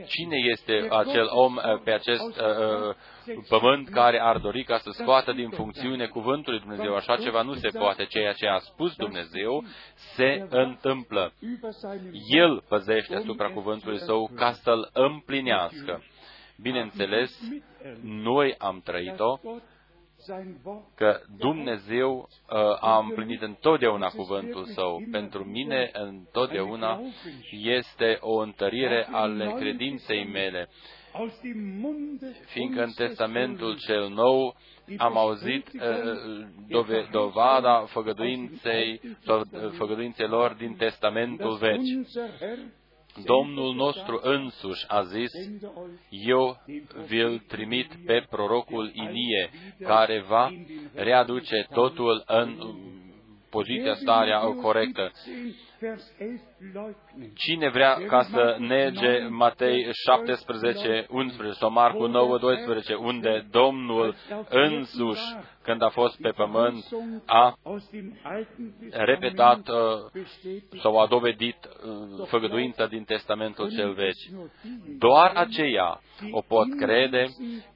[0.06, 2.94] Cine este acel om uh, pe acest uh,
[3.26, 6.94] uh, pământ care ar dori ca să scoată din funcțiune cuvântul lui Dumnezeu?
[6.94, 8.04] Așa ceva nu se poate.
[8.04, 9.64] Ceea ce a spus Dumnezeu
[9.94, 11.32] se întâmplă.
[12.28, 16.02] El păzește asupra cuvântului său ca să-l împlinească.
[16.62, 17.40] Bineînțeles,
[18.02, 19.38] noi am trăit-o
[20.94, 25.02] că Dumnezeu uh, a împlinit întotdeauna cuvântul Său.
[25.10, 27.00] Pentru mine, întotdeauna,
[27.50, 30.68] este o întărire ale credinței mele,
[32.46, 34.56] fiindcă în Testamentul cel nou
[34.96, 35.82] am auzit uh,
[36.68, 39.40] dove, dovada făgăduinței, uh,
[39.72, 42.06] făgăduințelor din Testamentul vechi.
[43.24, 45.30] Domnul nostru însuși a zis,
[46.08, 46.56] eu
[47.06, 49.50] vi-l trimit pe prorocul Ilie,
[49.80, 50.52] care va
[50.94, 52.58] readuce totul în
[53.50, 55.10] poziția, starea corectă.
[57.34, 64.14] Cine vrea ca să nege Matei 17, 11 sau Marcu 9, 12, unde Domnul
[64.48, 65.22] însuși,
[65.62, 66.84] când a fost pe pământ,
[67.26, 67.54] a
[68.90, 70.22] repetat uh,
[70.82, 74.50] sau a dovedit uh, făgăduința din Testamentul cel vechi.
[74.98, 77.26] Doar aceia o pot crede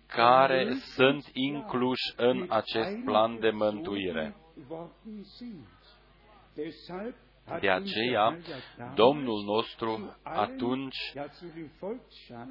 [0.07, 4.35] care sunt incluși în acest plan de mântuire.
[7.61, 8.39] De aceea,
[8.95, 11.13] Domnul nostru atunci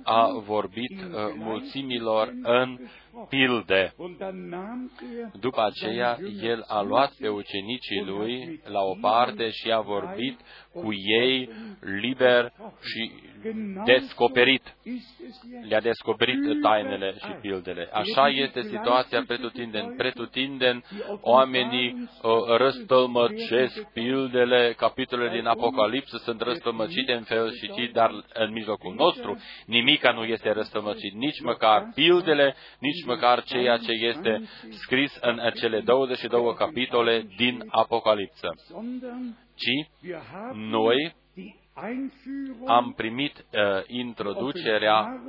[0.04, 2.80] a vorbit uh, mulțimilor în
[3.30, 3.94] pilde.
[5.40, 10.40] După aceea, El a luat pe ucenicii Lui la o parte și a vorbit
[10.74, 10.94] cu
[11.24, 11.50] ei
[11.80, 12.52] liber
[12.82, 13.12] și
[13.86, 14.76] descoperit.
[15.68, 17.90] Le-a descoperit tainele și pildele.
[17.92, 19.96] Așa este situația pretutindeni.
[19.96, 20.84] Pretutindeni,
[21.22, 28.52] oamenii uh, răstălmăcesc pildele, capitolele din Apocalipsă sunt răstălmăcite în fel și chip, dar în
[28.52, 35.18] mijlocul nostru nimica nu este răstălmăcit, nici măcar pildele, nici măcar ceea ce este scris
[35.22, 38.50] în cele 22 capitole din Apocalipsă.
[39.56, 39.90] Ci
[40.54, 41.16] noi
[42.66, 45.22] am primit uh, introducerea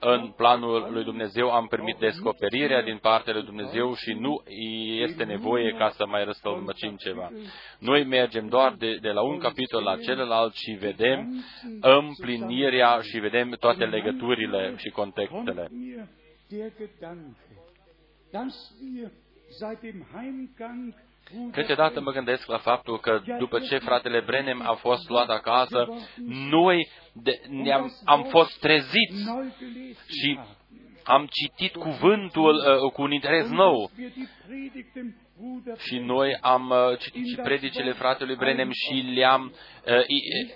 [0.00, 4.42] în planul lui Dumnezeu, am primit descoperirea din partea lui Dumnezeu și nu
[5.02, 7.30] este nevoie ca să mai răstălmăcim ceva.
[7.78, 11.44] Noi mergem doar de, de la un capitol la celălalt și vedem
[11.80, 15.68] împlinirea și vedem toate legăturile și contextele.
[21.52, 25.88] Câteodată mă gândesc la faptul că după ce fratele Brenem a fost luat acasă,
[26.50, 29.22] noi de, ne-am, am fost treziți
[30.20, 30.38] și
[31.04, 33.90] am citit cuvântul uh, cu un interes nou.
[35.76, 39.52] Și noi am uh, citit și predicile fratelui Brenem și le-am
[39.86, 40.04] uh,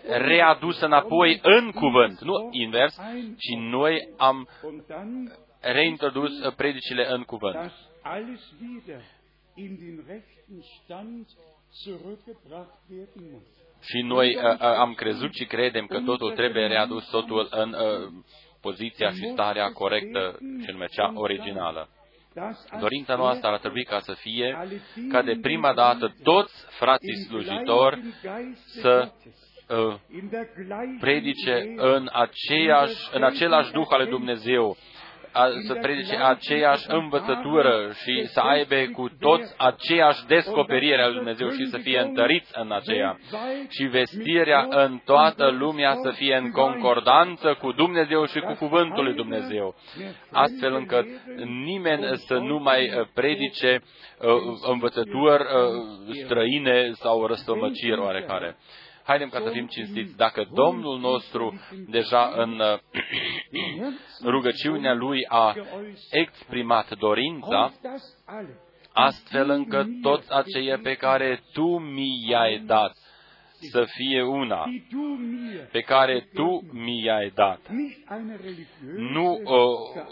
[0.09, 2.95] readus înapoi în cuvânt, nu invers,
[3.39, 4.49] și noi am
[5.61, 7.73] reintrodus uh, predicile în cuvânt
[13.81, 18.09] și noi uh, uh, am crezut și credem că totul trebuie readus totul în uh,
[18.61, 21.89] poziția și starea corectă, ce nume cea originală.
[22.81, 24.59] Dorința noastră ar trebui ca să fie
[25.11, 28.01] ca de prima dată toți frații slujitori
[28.81, 29.13] să
[29.69, 29.95] uh,
[31.01, 34.77] predice în, aceeași, în același Duh al Dumnezeu,
[35.67, 41.67] să predice aceeași învățătură și să aibă cu toți aceeași descoperire a lui Dumnezeu și
[41.67, 43.19] să fie întăriți în aceea.
[43.69, 49.15] Și vestirea în toată lumea să fie în concordanță cu Dumnezeu și cu cuvântul lui
[49.15, 49.75] Dumnezeu.
[50.33, 51.07] Astfel încât
[51.65, 54.29] nimeni să nu mai predice uh,
[54.71, 58.57] învățături uh, străine sau răstămăciri oarecare.
[59.11, 60.17] Haidem ca să fim cinstiți.
[60.17, 62.61] Dacă Domnul nostru deja în
[64.35, 65.55] rugăciunea Lui a
[66.11, 67.73] exprimat dorința,
[68.93, 72.97] astfel încât toți aceia pe care Tu mi i-ai dat
[73.71, 74.65] să fie una,
[75.73, 77.61] pe care Tu mi i-ai dat.
[78.97, 80.03] Nu uh,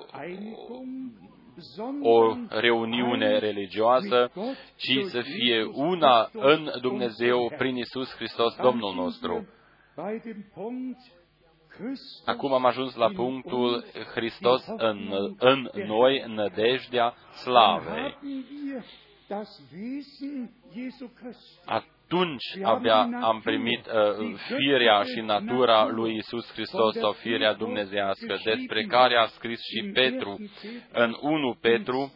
[2.02, 4.30] o reuniune religioasă,
[4.76, 9.48] ci să fie una în Dumnezeu prin Isus Hristos, Domnul nostru.
[12.24, 13.84] Acum am ajuns la punctul
[14.14, 18.16] Hristos în, în noi, nădejdea slavei
[22.10, 28.82] atunci abia am primit uh, firea și natura lui Isus Hristos sau firea dumnezească, despre
[28.82, 30.36] care a scris și Petru
[30.92, 32.12] în 1 Petru,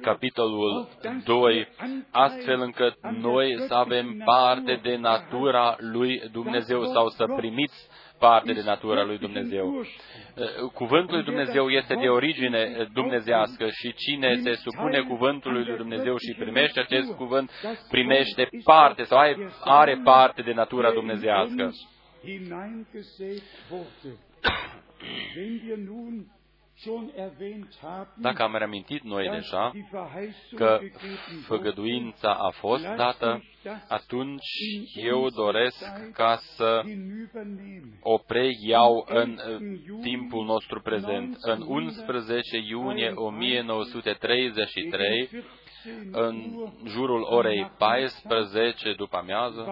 [0.00, 0.88] capitolul
[1.24, 1.68] 2,
[2.10, 7.88] astfel încât noi să avem parte de natura lui Dumnezeu sau să primiți
[8.26, 9.84] parte de natura lui Dumnezeu.
[10.74, 16.38] Cuvântul lui Dumnezeu este de origine dumnezească și cine se supune cuvântului lui Dumnezeu și
[16.38, 17.50] primește acest cuvânt,
[17.90, 19.18] primește parte sau
[19.60, 21.70] are parte de natura dumnezească.
[28.14, 29.72] Dacă am reamintit noi deja
[30.54, 30.78] că
[31.46, 33.44] făgăduința a fost dată,
[33.88, 34.50] atunci
[34.94, 36.82] eu doresc ca să
[38.00, 39.38] o preiau în
[40.02, 41.36] timpul nostru prezent.
[41.40, 45.30] În 11 iunie 1933,
[46.12, 46.54] în
[46.86, 49.66] jurul orei 14 după amiază,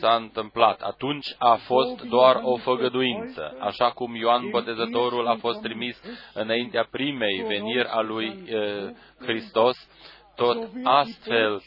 [0.00, 0.80] s-a întâmplat.
[0.80, 6.00] Atunci a fost doar o făgăduință, așa cum Ioan Botezătorul a fost trimis
[6.34, 8.44] înaintea primei veniri a lui
[9.20, 9.88] Hristos,
[10.36, 11.62] tot astfel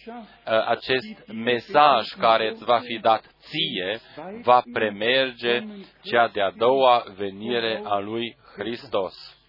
[0.67, 3.99] acest mesaj care îți va fi dat ție
[4.41, 5.63] va premerge
[6.03, 9.42] cea de-a doua venire a lui Hristos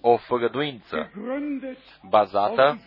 [0.00, 1.10] o făgăduință
[2.08, 2.78] bazată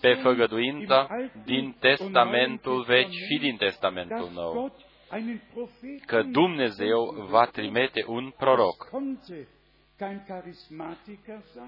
[0.00, 1.06] pe făgăduința
[1.44, 4.74] din Testamentul Vechi și din Testamentul Nou,
[6.06, 8.90] că Dumnezeu va trimite un proroc.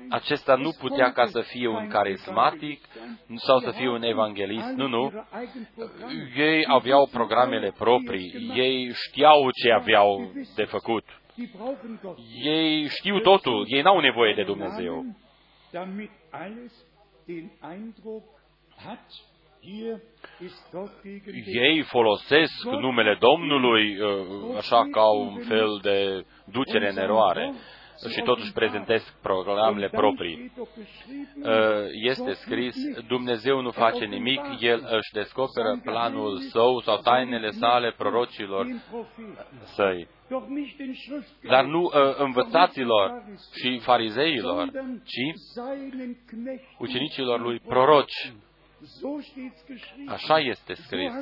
[0.08, 2.84] Acesta nu putea ca să fie un carismatic
[3.36, 5.12] sau să fie un evanghelist, nu, nu.
[6.36, 11.04] Ei aveau programele proprii, ei știau ce aveau de făcut
[12.44, 15.04] ei știu totul, ei n-au nevoie de Dumnezeu.
[21.44, 27.54] ei folosesc numele Domnului uh, așa ca un fel de ducere în eroare.
[28.14, 30.52] Și totuși prezentesc programele proprii.
[30.56, 31.52] Uh,
[31.92, 32.76] este scris,
[33.08, 38.66] Dumnezeu nu face nimic, El își descoperă planul său sau tainele sale prorocilor
[39.64, 40.08] săi.
[41.42, 43.24] Dar nu uh, învățaților
[43.60, 44.70] și farizeilor,
[45.04, 45.40] ci
[46.78, 48.32] ucenicilor lui proroci
[50.08, 51.12] Așa este scris.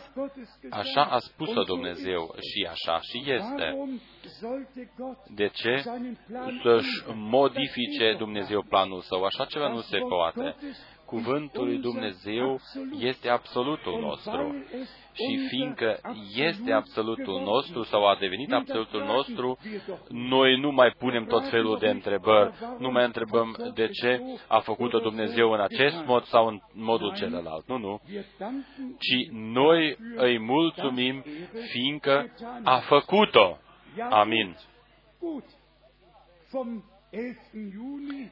[0.70, 3.76] Așa a spus-o Dumnezeu și așa și este.
[5.34, 5.82] De ce
[6.62, 9.24] să-și modifice Dumnezeu planul său?
[9.24, 10.56] Așa ceva nu se poate.
[11.12, 12.60] Cuvântul lui Dumnezeu
[12.98, 14.64] este absolutul nostru.
[15.12, 16.00] Și fiindcă
[16.34, 19.58] este absolutul nostru sau a devenit absolutul nostru,
[20.08, 22.52] noi nu mai punem tot felul de întrebări.
[22.78, 27.68] Nu mai întrebăm de ce a făcut-o Dumnezeu în acest mod sau în modul celălalt.
[27.68, 28.00] Nu, nu.
[28.98, 31.24] Ci noi îi mulțumim
[31.70, 32.32] fiindcă
[32.62, 33.58] a făcut-o.
[34.10, 34.56] Amin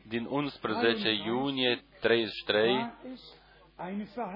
[0.09, 2.91] din 11 iunie 33,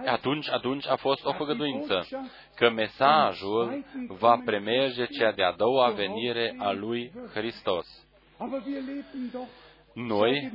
[0.07, 2.07] atunci, atunci a fost o făgăduință
[2.55, 7.87] că mesajul va premerge cea de-a doua venire a lui Hristos.
[9.95, 10.53] Noi,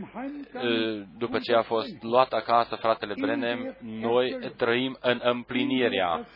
[1.18, 6.28] după ce a fost luat acasă fratele Brenem, noi trăim în împlinirea,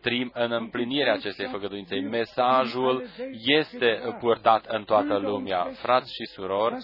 [0.00, 1.94] trăim în împlinirea acestei făgăduințe.
[1.94, 3.04] Mesajul
[3.46, 5.68] este purtat în toată lumea.
[5.82, 6.76] Frați și surori,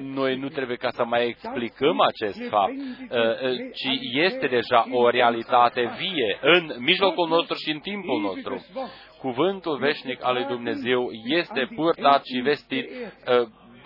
[0.00, 2.72] noi nu trebuie ca să mai explicăm acest fapt,
[3.72, 8.66] ci este deja o realitate vie în mijlocul nostru și în timpul nostru.
[9.18, 12.90] Cuvântul veșnic al lui Dumnezeu este purtat și vestit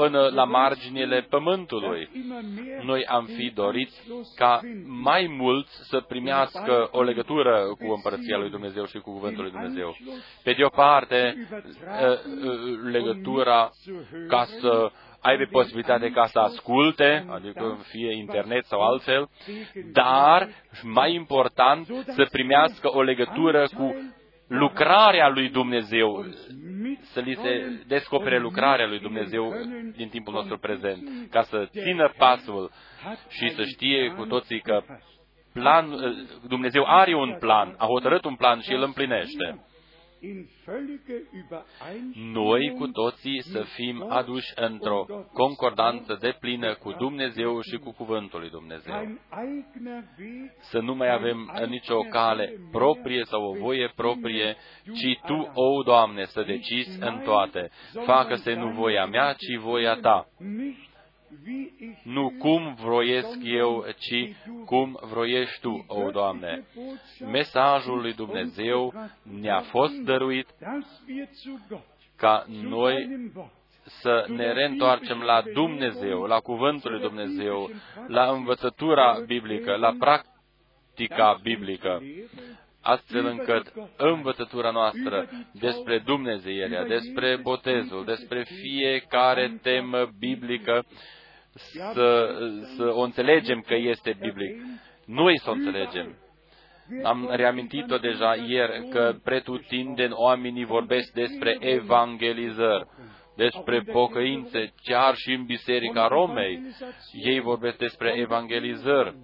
[0.03, 2.09] până la marginile pământului.
[2.83, 3.91] Noi am fi dorit
[4.37, 9.53] ca mai mulți să primească o legătură cu Împărăția lui Dumnezeu și cu Cuvântul lui
[9.53, 9.97] Dumnezeu.
[10.43, 11.49] Pe de o parte,
[12.03, 12.19] ă, ă,
[12.91, 13.71] legătura
[14.29, 14.91] ca să
[15.21, 19.29] aibă posibilitate ca să asculte, adică fie internet sau altfel,
[19.93, 20.49] dar,
[20.83, 24.13] mai important, să primească o legătură cu
[24.49, 26.25] lucrarea lui Dumnezeu,
[27.01, 29.53] să li se descopere lucrarea lui Dumnezeu
[29.97, 32.71] din timpul nostru prezent, ca să țină pasul
[33.29, 34.83] și să știe cu toții că
[35.53, 35.95] plan,
[36.47, 39.65] Dumnezeu are un plan, a hotărât un plan și îl împlinește
[42.33, 48.41] noi cu toții să fim aduși într-o concordanță de plină cu Dumnezeu și cu Cuvântul
[48.41, 48.95] lui Dumnezeu.
[50.61, 56.25] Să nu mai avem nicio cale proprie sau o voie proprie, ci Tu, o Doamne,
[56.25, 57.71] să decizi în toate.
[58.05, 60.27] Facă-se nu voia mea, ci voia Ta
[62.03, 66.65] nu cum vroiesc eu, ci cum vroiești Tu, o Doamne.
[67.31, 68.95] Mesajul lui Dumnezeu
[69.41, 70.47] ne-a fost dăruit
[72.17, 73.09] ca noi
[73.85, 77.71] să ne reîntoarcem la Dumnezeu, la Cuvântul lui Dumnezeu,
[78.07, 82.03] la învățătura biblică, la practica biblică,
[82.83, 90.85] astfel încât învățătura noastră despre Dumnezeirea, despre botezul, despre fiecare temă biblică
[91.55, 92.35] să,
[92.77, 94.63] să o înțelegem că este biblic.
[95.07, 96.17] Noi să o înțelegem.
[97.03, 102.87] Am reamintit-o deja ieri că pretutindeni oamenii vorbesc despre evangelizări,
[103.37, 106.61] despre pocăințe, chiar și în Biserica Romei.
[107.13, 109.17] Ei vorbesc despre evangelizări.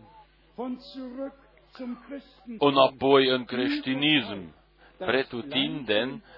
[2.58, 4.54] Înapoi în creștinism,
[4.98, 6.38] pretutindeni Uh,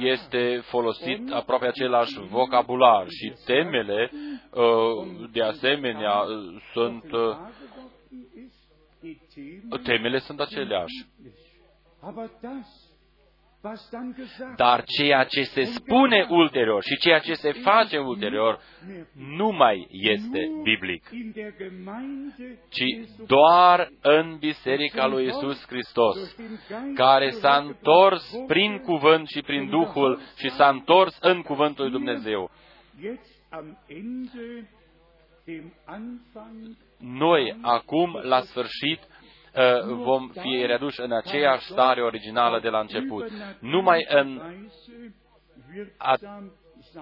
[0.00, 4.10] este folosit aproape același vocabular și temele,
[4.50, 6.24] uh, de asemenea,
[6.72, 7.36] sunt uh,
[9.82, 11.06] temele sunt aceleași.
[14.56, 18.60] Dar ceea ce se spune ulterior și ceea ce se face ulterior
[19.36, 21.10] nu mai este biblic,
[22.68, 26.36] ci doar în Biserica lui Isus Hristos,
[26.94, 32.50] care s-a întors prin cuvânt și prin Duhul și s-a întors în cuvântul lui Dumnezeu.
[36.98, 39.09] Noi, acum, la sfârșit, Uh,
[39.84, 43.30] vom fi reduși în aceeași stare originală de la început.
[43.60, 44.40] Numai în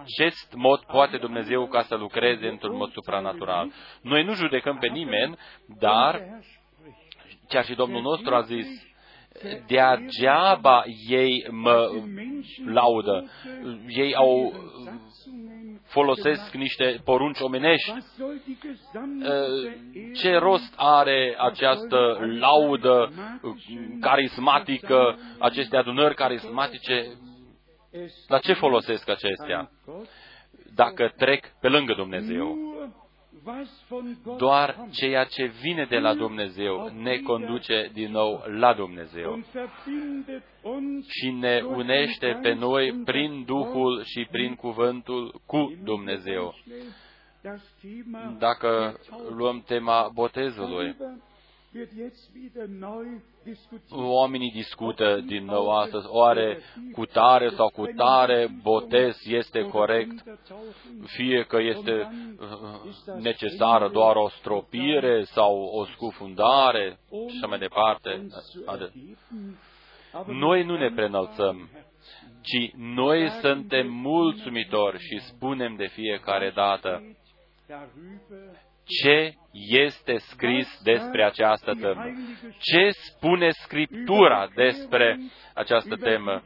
[0.05, 3.73] acest mod poate Dumnezeu ca să lucreze într-un mod supranatural.
[4.01, 5.37] Noi nu judecăm pe nimeni,
[5.79, 6.23] dar,
[7.49, 8.88] chiar și Domnul nostru a zis,
[9.67, 11.91] degeaba ei mă
[12.67, 13.31] laudă.
[13.87, 14.53] Ei au
[15.85, 17.93] folosesc niște porunci omenești.
[20.15, 23.13] Ce rost are această laudă
[24.01, 27.07] carismatică, aceste adunări carismatice?
[28.27, 29.71] La ce folosesc acestea?
[30.75, 32.57] Dacă trec pe lângă Dumnezeu.
[34.37, 39.43] Doar ceea ce vine de la Dumnezeu ne conduce din nou la Dumnezeu
[41.09, 46.55] și ne unește pe noi prin Duhul și prin cuvântul cu Dumnezeu.
[48.39, 48.99] Dacă
[49.37, 50.97] luăm tema botezului,
[53.91, 56.59] Oamenii discută din nou astăzi, oare
[56.93, 60.25] cu tare sau cu tare botez este corect,
[61.05, 68.27] fie că este uh, necesară doar o stropire sau o scufundare și așa mai departe.
[70.27, 71.69] Noi nu ne prenălțăm,
[72.43, 77.03] ci noi suntem mulțumitori și spunem de fiecare dată
[78.89, 79.35] ce
[79.69, 82.05] este scris despre această temă.
[82.59, 85.19] Ce spune Scriptura despre
[85.55, 86.43] această temă?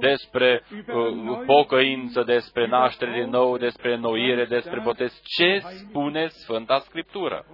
[0.00, 5.20] Despre uh, pocăință, despre naștere din nou, despre noire, despre botez.
[5.24, 7.46] Ce spune Sfânta Scriptură?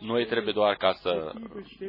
[0.00, 1.32] Noi trebuie doar ca să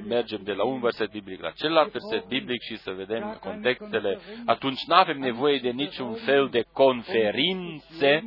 [0.07, 4.19] mergem de la un verset biblic la celălalt verset biblic și să vedem contextele.
[4.45, 8.23] Atunci nu avem nevoie de niciun fel de conferințe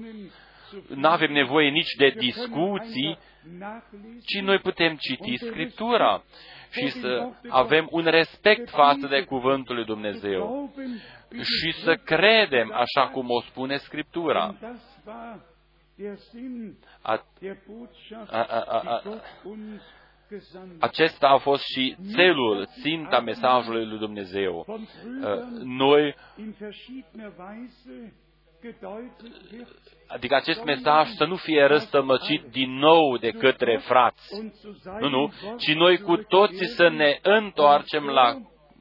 [0.95, 3.19] nu avem nevoie nici de discuții,
[4.27, 6.23] ci noi putem citi Scriptura
[6.71, 10.73] și să avem un respect față de Cuvântul lui Dumnezeu
[11.31, 14.55] și să credem așa cum o spune Scriptura.
[17.03, 17.25] A,
[18.31, 19.03] a, a, a,
[20.79, 24.67] acesta a fost și țelul, ținta mesajului lui Dumnezeu.
[25.62, 26.14] Noi
[30.07, 34.29] Adică acest mesaj să nu fie răstămăcit din nou de către frați.
[35.01, 38.37] Nu, nu, ci noi cu toții să ne întoarcem la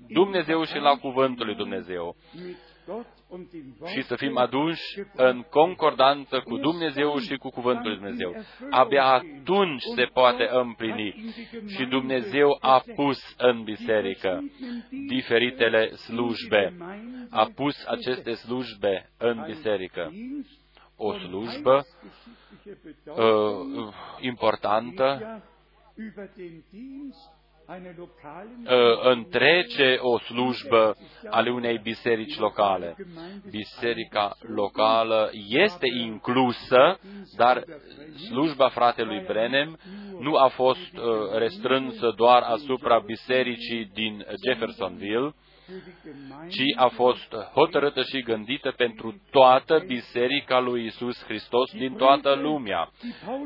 [0.07, 2.15] Dumnezeu și la Cuvântul lui Dumnezeu
[3.93, 4.83] și să fim adunși
[5.15, 8.35] în concordanță cu Dumnezeu și cu Cuvântul lui Dumnezeu.
[8.69, 11.33] Abia atunci se poate împlini.
[11.67, 14.43] Și Dumnezeu a pus în biserică
[15.07, 16.73] diferitele slujbe.
[17.29, 20.11] A pus aceste slujbe în biserică.
[20.95, 21.85] O slujbă
[23.05, 25.19] uh, importantă
[25.97, 27.34] Uh,
[29.01, 30.95] întrece o slujbă
[31.29, 32.95] ale unei biserici locale.
[33.49, 36.99] Biserica locală este inclusă,
[37.37, 37.63] dar
[38.27, 39.79] slujba fratelui Brenem
[40.19, 41.01] nu a fost uh,
[41.37, 45.33] restrânsă doar asupra bisericii din Jeffersonville,
[46.49, 52.89] ci a fost hotărâtă și gândită pentru toată Biserica lui Isus Hristos din toată lumea.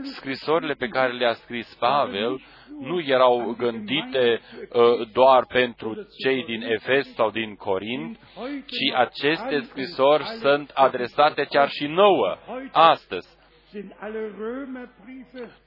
[0.02, 2.42] Scrisorile pe care le-a scris Pavel
[2.80, 8.20] nu erau gândite uh, doar pentru cei din Efes sau din Corint,
[8.66, 12.38] ci aceste scrisori sunt adresate chiar și nouă,
[12.72, 13.38] astăzi.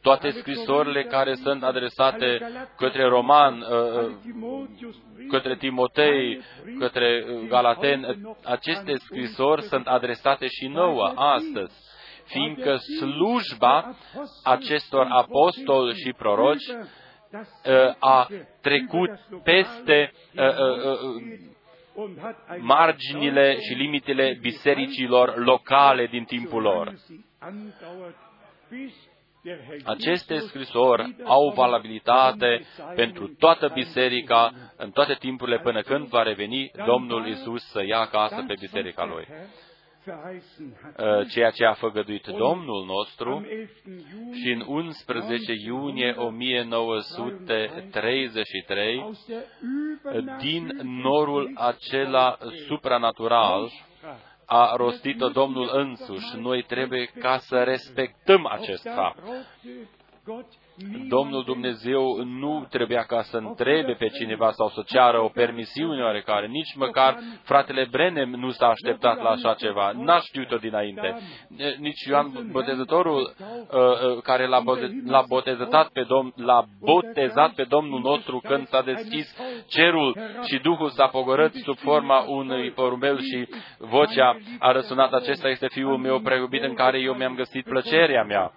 [0.02, 2.40] Toate scrisorile care sunt adresate
[2.76, 4.04] către Roman, uh,
[4.40, 4.88] uh,
[5.28, 6.40] către Timotei,
[6.78, 8.06] către Galaten,
[8.44, 11.74] aceste scrisori sunt adresate și nouă astăzi,
[12.24, 13.96] fiindcă slujba
[14.44, 18.28] acestor apostoli și proroci uh, a
[18.60, 19.10] trecut
[19.42, 20.12] peste
[22.60, 26.94] marginile și limitele bisericilor locale din timpul lor.
[29.84, 37.26] Aceste scrisori au valabilitate pentru toată biserica în toate timpurile până când va reveni Domnul
[37.26, 39.26] Isus să ia acasă pe biserica lui.
[40.06, 40.14] Uh,
[41.30, 43.46] ceea ce a făgăduit Domnul nostru
[44.42, 49.12] și în 11 iunie 1933,
[50.38, 53.70] din norul acela supranatural,
[54.46, 56.36] a rostit-o Domnul însuși.
[56.36, 59.22] Noi trebuie ca să respectăm acest fapt.
[61.08, 66.46] Domnul Dumnezeu nu trebuia ca să întrebe pe cineva sau să ceară o permisiune oarecare.
[66.46, 69.92] Nici măcar fratele Brenem nu s-a așteptat la așa ceva.
[69.96, 71.16] N-a știut-o dinainte.
[71.78, 74.46] Nici Ioan Botezătorul, uh, uh, care
[75.06, 79.36] l-a botezat pe, Domn, l-a botezat pe Domnul nostru când s-a deschis
[79.68, 83.48] cerul și Duhul s-a pogorât sub forma unui porumbel și
[83.78, 88.52] vocea a răsunat, acesta este Fiul meu preiubit în care eu mi-am găsit plăcerea mea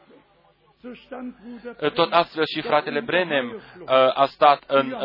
[1.94, 3.62] Tot astfel și fratele Brenem
[4.14, 4.96] a stat în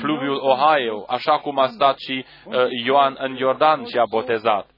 [0.00, 2.24] fluviul Ohio, așa cum a stat și
[2.84, 4.68] Ioan în Iordan și a botezat.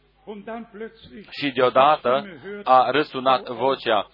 [1.31, 2.27] Și deodată
[2.65, 4.07] a răsunat vocea,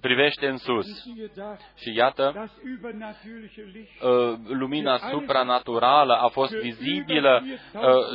[0.00, 0.86] privește în sus.
[1.76, 2.50] Și iată,
[4.48, 7.42] lumina supranaturală a fost vizibilă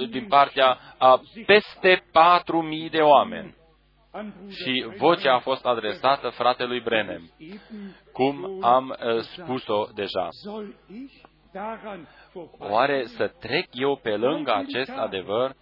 [0.09, 3.57] din partea a peste patru mii de oameni
[4.49, 7.31] și vocea a fost adresată fratelui Brenem,
[8.13, 10.27] cum am uh, spus-o deja.
[12.57, 15.55] Oare să trec eu pe lângă acest adevăr?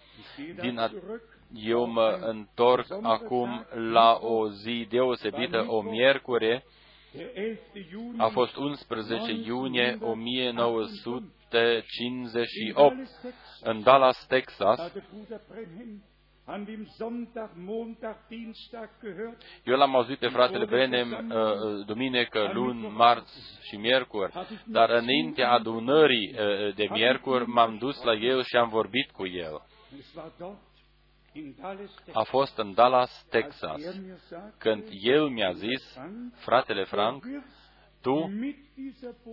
[0.60, 0.90] Din a...
[1.52, 6.64] Eu mă întorc acum la o zi deosebită, o miercure,
[8.16, 12.94] a fost 11 iunie 1958
[13.62, 14.92] în Dallas, Texas,
[19.64, 24.32] eu l-am auzit pe fratele Brenem uh, uh, duminică, luni, marți și miercuri,
[24.66, 29.62] dar înaintea adunării uh, de miercuri m-am dus la el și am vorbit cu el.
[32.12, 33.94] A fost în Dallas, Texas, er
[34.58, 35.98] când el mi-a zis,
[36.34, 37.24] fratele Frank,
[38.02, 38.30] tu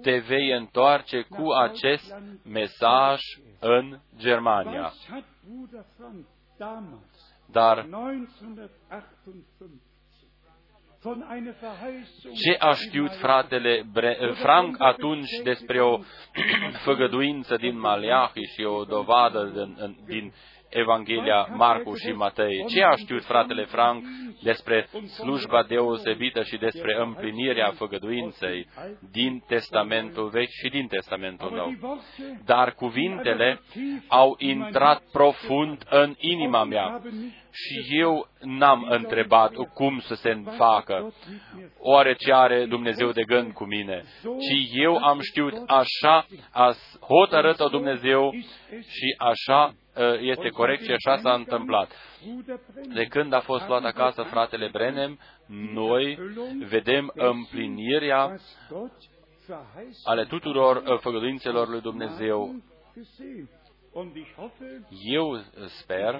[0.01, 3.19] te vei întoarce cu acest mesaj
[3.59, 4.93] în Germania.
[7.51, 7.85] Dar
[12.43, 13.85] ce a știut fratele
[14.33, 15.99] Frank atunci despre o
[16.85, 20.33] făgăduință din Maleahi și o dovadă din, din
[20.69, 22.65] Evanghelia Marcu și Matei.
[22.67, 24.03] Ce a știut fratele Frank
[24.43, 28.67] despre slujba deosebită și despre împlinirea făgăduinței
[29.11, 31.97] din Testamentul Vechi și din Testamentul Nou?
[32.45, 33.61] Dar cuvintele
[34.07, 37.01] au intrat profund în inima mea.
[37.51, 41.13] și eu n-am întrebat cum să se facă,
[41.79, 47.67] oare ce are Dumnezeu de gând cu mine, ci eu am știut așa a hotărât-o
[47.67, 48.33] Dumnezeu
[48.69, 49.73] și așa ă,
[50.19, 51.91] este corect și așa s-a întâmplat.
[52.93, 55.19] De când a fost luat acasă fratele Brenem,
[55.73, 56.19] noi
[56.67, 58.37] vedem împlinirea
[60.03, 62.55] ale tuturor ă, făgăduințelor lui Dumnezeu
[65.03, 66.19] eu sper,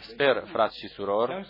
[0.00, 1.46] sper, frați și surori,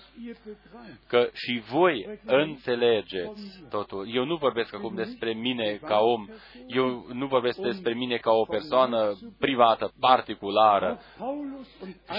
[1.09, 4.07] că și voi înțelegeți totul.
[4.15, 6.29] Eu nu vorbesc acum despre mine ca om,
[6.67, 11.01] eu nu vorbesc despre mine ca o persoană privată, particulară.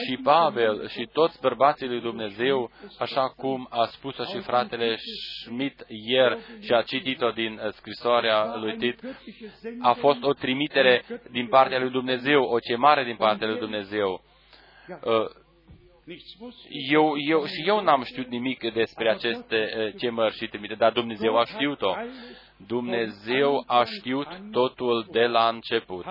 [0.06, 4.98] Și Pavel și toți bărbații lui Dumnezeu, așa cum a spus și fratele
[5.44, 9.00] Schmidt ieri și a citit-o din scrisoarea lui Tit,
[9.82, 14.22] a fost o trimitere din partea lui Dumnezeu, o chemare mare din partea lui Dumnezeu.
[14.88, 15.30] Uh,
[16.92, 21.38] eu, eu, și eu n-am știut nimic despre aceste uh, chemări și trimite, dar Dumnezeu
[21.38, 21.96] a știut-o.
[22.68, 26.06] Dumnezeu a știut totul de la început.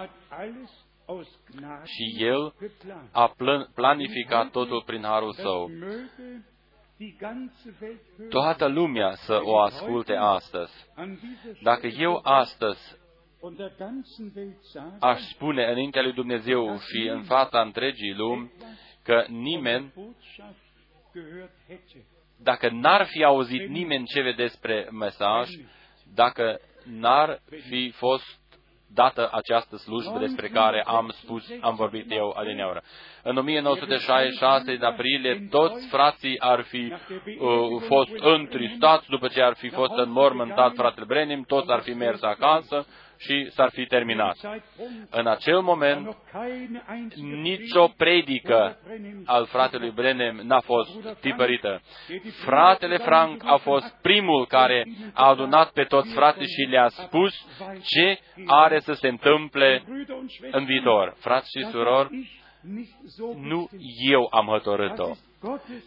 [1.85, 2.55] Și El
[3.13, 3.35] a
[3.75, 5.71] planificat totul prin harul Său.
[8.29, 10.73] Toată lumea să o asculte astăzi.
[11.63, 12.97] Dacă eu astăzi
[15.01, 18.53] aș spune înaintea lui Dumnezeu și în fața întregii lumi
[19.03, 19.93] că nimeni,
[22.43, 25.49] dacă n-ar fi auzit nimeni ce vede despre mesaj,
[26.15, 28.43] dacă n-ar fi fost
[28.95, 32.83] dată această slujbă despre care am spus, am vorbit eu adineaură.
[33.23, 39.69] În 1966, în aprilie, toți frații ar fi uh, fost întristați după ce ar fi
[39.69, 42.87] fost înmormântat fratele Brenim, toți ar fi mers acasă
[43.19, 44.37] și s-ar fi terminat.
[45.11, 46.17] În acel moment,
[47.43, 48.79] nicio predică
[49.25, 51.81] al fratelui Brenem n-a fost tipărită.
[52.45, 57.35] Fratele Frank a fost primul care a adunat pe toți frații și le-a spus
[57.83, 59.85] ce are să se întâmple
[60.51, 61.15] în viitor.
[61.19, 62.09] Frați și surori,
[63.41, 63.69] nu
[64.11, 65.11] eu am hotărât-o,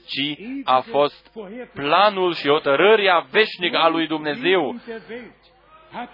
[0.06, 1.32] ci a fost
[1.74, 4.76] planul și hotărârea veșnică a lui Dumnezeu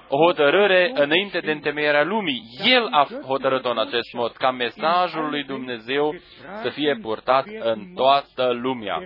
[0.08, 2.44] o hotărâre înainte de întemeierea lumii.
[2.66, 6.16] El a hotărât-o în acest mod, ca mesajul lui Dumnezeu
[6.62, 9.02] să fie purtat în toată lumea.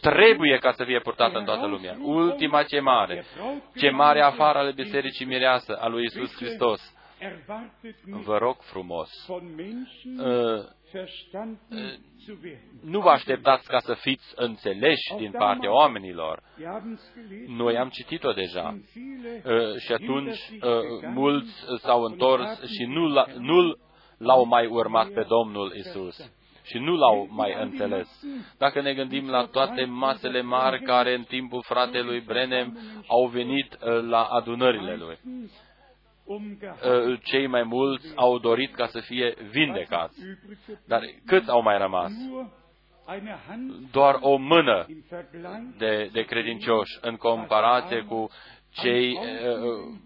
[0.00, 1.96] Trebuie ca să fie purtat în toată lumea.
[2.00, 3.24] Ultima chemare,
[3.74, 6.94] chemarea afară ale Bisericii Mireasă a lui Isus Hristos.
[8.24, 9.10] Vă rog frumos,
[12.82, 16.42] nu vă așteptați ca să fiți înțeleși din partea oamenilor.
[17.46, 18.78] Noi am citit-o deja.
[19.44, 23.08] Uh, și atunci uh, mulți s-au întors și nu,
[23.38, 23.76] nu
[24.18, 26.32] l-au mai urmat pe Domnul Isus.
[26.62, 28.08] și nu l-au mai înțeles.
[28.58, 34.02] Dacă ne gândim la toate masele mari care în timpul fratelui Brenem au venit uh,
[34.02, 35.68] la adunările lui, uh,
[37.22, 40.18] cei mai mulți au dorit ca să fie vindecați.
[40.86, 42.12] Dar cât au mai rămas?
[43.90, 44.86] Doar o mână
[45.78, 48.30] de, de credincioși în comparație cu
[48.70, 50.00] cei uh,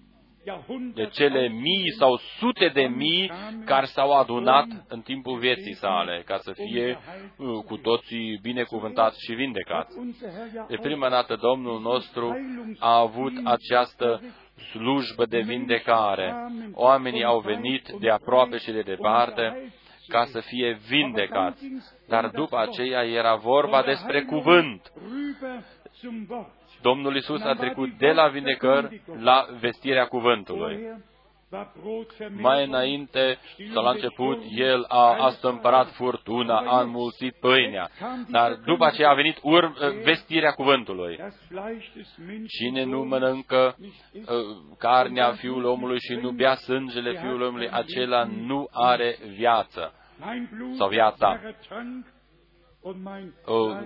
[0.94, 3.30] de cele mii sau sute de mii
[3.64, 6.98] care s-au adunat în timpul vieții sale, ca să fie
[7.36, 9.96] uh, cu toții binecuvântați și vindecați.
[10.68, 12.36] De prima dată Domnul nostru
[12.78, 14.20] a avut această
[14.70, 16.34] slujbă de vindecare.
[16.72, 19.72] Oamenii au venit de aproape și de departe
[20.08, 21.66] ca să fie vindecați.
[22.08, 24.92] Dar după aceea era vorba despre cuvânt.
[26.82, 30.78] Domnul Isus a trecut de la vindecări la vestirea cuvântului.
[32.42, 33.38] Mai înainte,
[33.72, 37.90] sau la început, el a astâmpărat furtuna, a înmulțit pâinea,
[38.28, 39.74] dar după aceea a venit ur-
[40.04, 41.18] vestirea cuvântului.
[42.58, 44.24] Cine nu mănâncă uh,
[44.78, 49.92] carnea Fiului omului și nu bea sângele Fiului omului, acela nu are viață
[50.78, 51.40] sau viața.
[53.46, 53.76] Uh,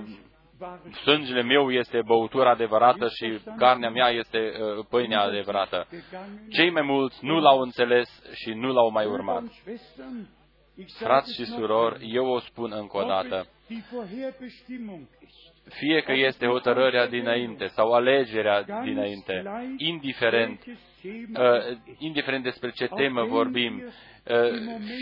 [1.05, 5.87] sângele meu este băutura adevărată și carnea mea este uh, pâinea adevărată.
[6.51, 9.43] Cei mai mulți nu l-au înțeles și nu l-au mai urmat.
[10.99, 13.47] Frați și surori, eu o spun încă o dată.
[15.69, 19.43] Fie că este hotărârea dinainte sau alegerea dinainte,
[19.77, 20.75] indiferent, uh,
[21.99, 23.83] indiferent despre ce temă vorbim,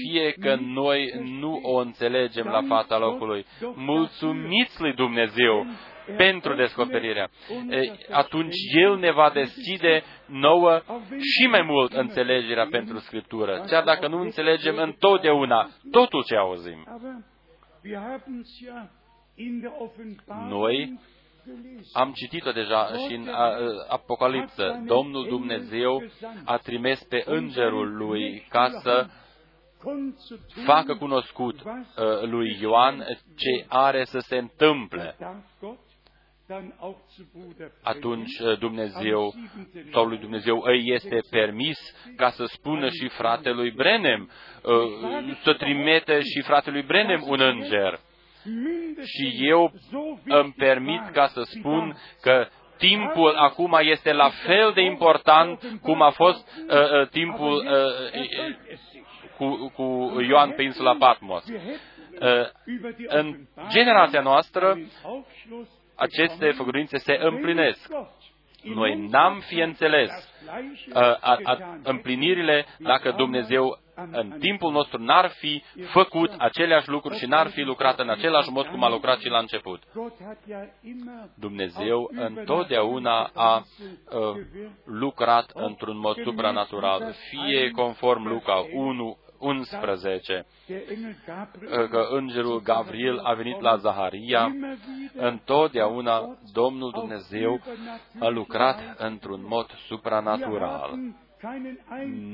[0.02, 5.66] fie că noi nu o înțelegem la fața locului, mulțumiți lui Dumnezeu
[6.16, 7.30] pentru descoperirea.
[8.10, 10.82] Atunci El ne va deschide nouă
[11.18, 16.86] și mai mult înțelegerea pentru Scriptură, chiar dacă nu înțelegem întotdeauna totul ce auzim.
[20.48, 20.98] Noi
[21.92, 23.28] am citit-o deja și în
[23.88, 24.82] Apocalipsă.
[24.86, 26.02] Domnul Dumnezeu
[26.44, 29.06] a trimis pe îngerul lui ca să
[30.64, 33.04] facă cunoscut uh, lui Ioan
[33.36, 35.16] ce are să se întâmple.
[37.82, 39.34] Atunci uh, Dumnezeu,
[39.92, 41.78] sau lui Dumnezeu îi este permis
[42.16, 44.30] ca să spună și fratelui Brenem,
[44.62, 48.00] uh, să trimite și fratelui Brenem un înger
[49.04, 49.72] și eu
[50.24, 52.46] îmi permit ca să spun că
[52.78, 58.56] timpul acum este la fel de important cum a fost uh, uh, timpul uh,
[59.36, 61.44] cu, cu Ioan pe insula Patmos.
[61.48, 62.46] Uh,
[63.06, 63.36] în
[63.68, 64.78] generația noastră,
[65.94, 67.88] aceste făgurințe se împlinesc.
[68.62, 70.10] Noi n-am fi înțeles
[70.88, 73.78] uh, a, a, împlinirile dacă Dumnezeu
[74.10, 78.66] în timpul nostru n-ar fi făcut aceleași lucruri și n-ar fi lucrat în același mod
[78.66, 79.82] cum a lucrat și la început.
[81.34, 84.36] Dumnezeu întotdeauna a uh,
[84.84, 90.46] lucrat într-un mod supranatural, fie conform Luca 1, 11,
[91.90, 94.54] că îngerul Gabriel a venit la Zaharia,
[95.14, 97.60] întotdeauna Domnul Dumnezeu
[98.20, 100.98] a lucrat într-un mod supranatural.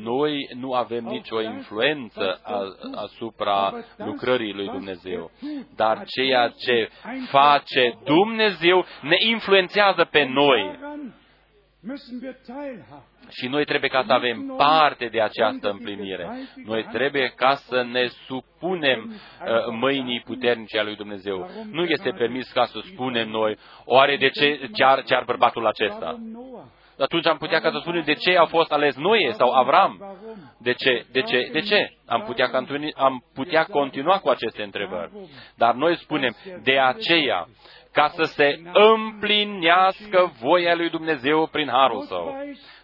[0.02, 2.40] Noi nu avem nicio influență
[2.94, 5.30] asupra lucrării lui Dumnezeu,
[5.76, 6.90] dar ceea ce
[7.30, 10.78] face Dumnezeu ne influențează pe noi.
[13.30, 16.30] Și noi trebuie ca să avem parte de această împlinire.
[16.64, 21.50] Noi trebuie ca să ne supunem uh, mâinii puternice a lui Dumnezeu.
[21.70, 26.18] Nu este permis ca să spunem noi, oare de ce ce ce ar bărbatul acesta?
[27.02, 30.18] Atunci am putea ca să spunem de ce a fost ales Noe sau Avram.
[30.58, 31.06] De ce?
[31.12, 31.48] De ce?
[31.52, 31.88] De ce?
[32.06, 32.50] Am putea,
[32.94, 35.10] am putea continua cu aceste întrebări.
[35.56, 37.48] Dar noi spunem, de aceea,
[37.92, 42.34] ca să se împlinească voia lui Dumnezeu prin harul său.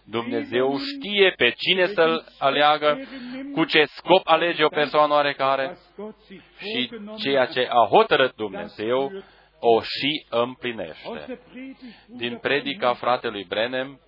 [0.05, 2.99] Dumnezeu știe pe cine să-l aleagă,
[3.53, 5.77] cu ce scop alege o persoană oarecare
[6.57, 9.11] și ceea ce a hotărât Dumnezeu
[9.59, 11.39] o și împlinește.
[12.07, 13.99] Din predica fratelui Brenem,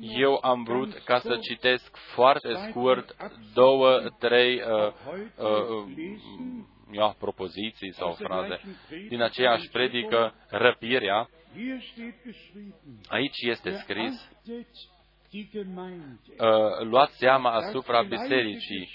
[0.00, 3.16] eu am vrut ca să citesc foarte scurt
[3.54, 4.92] două, trei uh,
[5.36, 5.84] uh,
[6.92, 8.60] ia, propoziții sau fraze.
[9.08, 11.28] din aceeași predică, răpirea.
[13.08, 14.30] Aici este scris,
[15.32, 18.88] uh, luați seama asupra bisericii.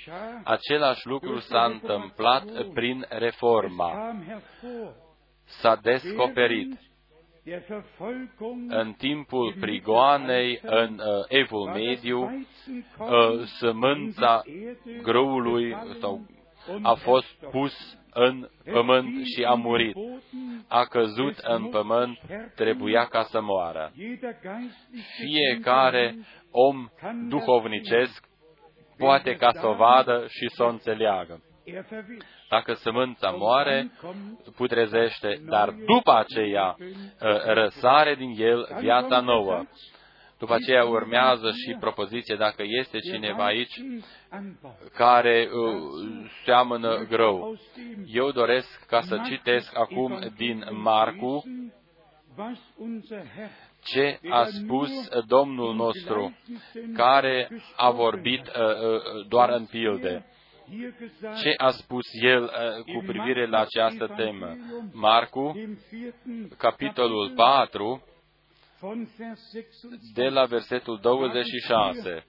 [0.44, 3.92] Același lucru s-a întâmplat prin reforma
[5.50, 6.80] s-a descoperit
[8.68, 14.42] în timpul prigoanei în uh, Evul Mediu, uh, sămânța
[15.02, 16.26] grăului sau
[16.82, 19.96] a fost pus în pământ și a murit.
[20.68, 22.20] A căzut în pământ,
[22.56, 23.92] trebuia ca să moară.
[25.18, 26.16] Fiecare
[26.52, 26.90] om
[27.28, 28.28] duhovnicesc
[28.98, 31.42] poate ca să o vadă și să o înțeleagă.
[32.50, 33.92] Dacă sămânța moare,
[34.56, 36.76] putrezește, dar după aceea
[37.22, 39.66] ă, răsare din el viața nouă.
[40.40, 43.82] După aceea urmează și propoziție dacă este cineva aici
[44.94, 47.60] care uh, seamănă grâu.
[48.06, 51.44] Eu doresc ca să citesc acum din Marcu
[53.84, 54.90] ce a spus
[55.28, 56.38] Domnul nostru,
[56.94, 60.26] care a vorbit uh, uh, doar în pilde.
[61.42, 64.56] Ce a spus el uh, cu privire la această temă?
[64.94, 65.76] Marcu,
[66.58, 68.04] capitolul 4,
[70.14, 72.26] de la versetul 26.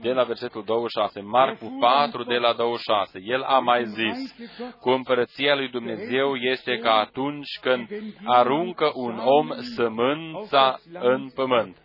[0.00, 4.34] De la versetul 26, Marcu 4, de la 26, el a mai zis,
[4.80, 7.88] cu împărăția lui Dumnezeu este ca atunci când
[8.24, 11.76] aruncă un om sămânța în pământ.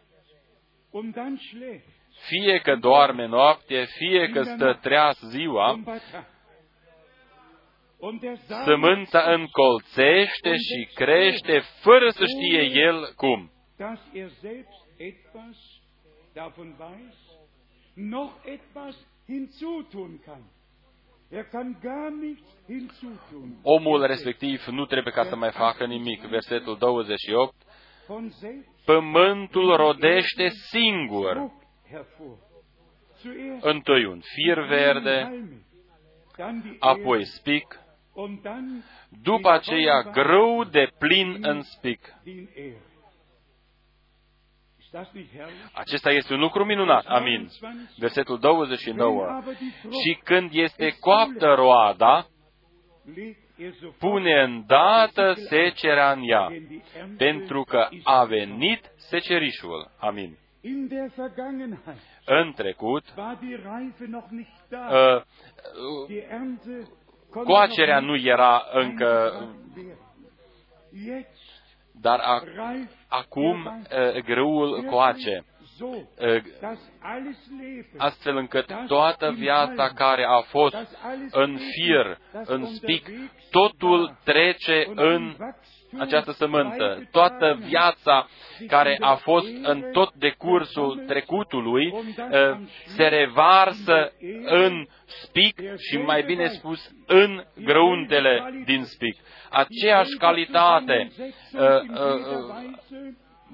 [2.19, 5.79] Fie că doarme noapte, fie că stă treaz ziua,
[8.63, 13.51] sămânța încolțește și crește fără să știe el cum.
[23.61, 26.21] Omul respectiv nu trebuie ca să mai facă nimic.
[26.21, 27.53] Versetul 28.
[28.85, 31.51] Pământul rodește singur.
[33.61, 35.45] Întâi un fir verde,
[36.79, 37.79] apoi spic,
[39.21, 42.13] după aceea grâu de plin în spic.
[45.73, 47.05] Acesta este un lucru minunat.
[47.05, 47.49] Amin.
[47.97, 49.41] Versetul 29.
[49.89, 52.27] Și când este coaptă roada,
[53.99, 56.47] pune îndată secerea în ea,
[57.17, 59.91] pentru că a venit secerișul.
[59.99, 60.37] Amin.
[62.25, 63.03] În trecut,
[64.69, 65.21] uh,
[67.43, 69.31] coacerea nu era încă,
[72.01, 72.43] dar a,
[73.07, 73.85] acum
[74.25, 75.45] grâul coace,
[77.97, 80.75] astfel încât toată viața care a fost
[81.31, 83.09] în fir, în spic,
[83.51, 85.35] totul trece în
[85.99, 87.07] această sămânță.
[87.11, 88.27] Toată viața
[88.67, 91.93] care a fost în tot decursul trecutului
[92.85, 94.11] se revarsă
[94.45, 99.15] în spic și mai bine spus în grăuntele din spic.
[99.49, 101.11] Aceeași calitate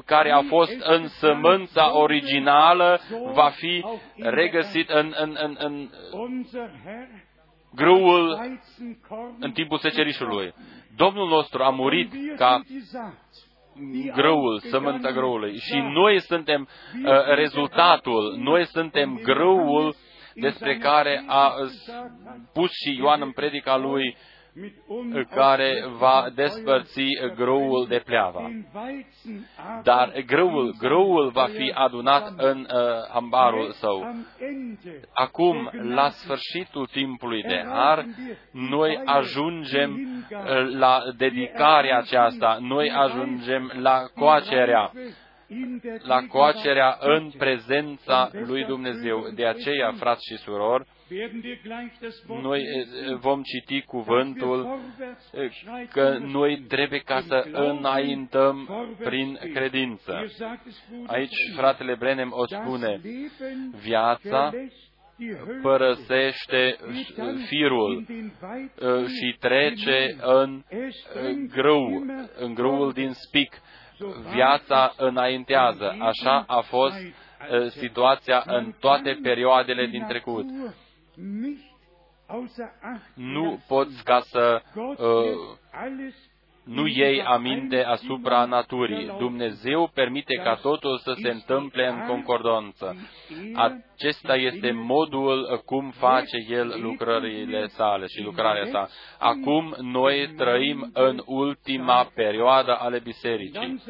[0.06, 3.00] care a fost în sămânța originală
[3.34, 5.90] va fi regăsit în, în, în, în
[7.76, 8.39] grâul
[9.39, 10.53] în timpul secerișului.
[10.95, 12.61] Domnul nostru a murit ca
[14.13, 15.57] grâul, sămânța grâului.
[15.57, 16.67] Și noi suntem
[17.05, 19.95] uh, rezultatul, noi suntem grâul
[20.34, 21.53] despre care a
[22.53, 24.17] pus și Ioan în predica lui
[25.30, 27.01] care va despărți
[27.36, 28.49] grâul de pleava.
[29.84, 32.68] Dar grâul, grâul va fi adunat în uh,
[33.14, 34.16] ambarul său.
[35.14, 38.06] Acum, la sfârșitul timpului de har,
[38.51, 44.91] noi ajungem uh, la dedicarea aceasta, noi ajungem la coacerea
[46.01, 49.24] la coacerea în prezența lui Dumnezeu.
[49.36, 50.88] De aceea, frați și surori,
[52.41, 54.80] noi eh, vom citi cuvântul
[55.34, 55.51] eh,
[55.91, 60.26] că noi trebuie ca să înaintăm prin credință.
[61.07, 63.01] Aici fratele Brenem o spune,
[63.84, 64.51] viața
[65.61, 66.78] părăsește
[67.47, 70.64] firul eh, și trece în
[71.49, 72.05] grâu,
[72.38, 73.61] în grâul din spic.
[74.34, 75.95] Viața înaintează.
[75.99, 76.95] Așa a fost
[77.70, 80.45] situația în toate perioadele din trecut
[83.14, 84.95] nu poți ca să uh,
[86.64, 89.14] nu iei aminte asupra naturii.
[89.18, 92.95] Dumnezeu permite ca totul să se întâmple în concordanță.
[93.53, 98.89] Acesta este modul cum face El lucrările sale și lucrarea sa.
[99.20, 103.84] Acum noi trăim în ultima perioadă ale bisericii.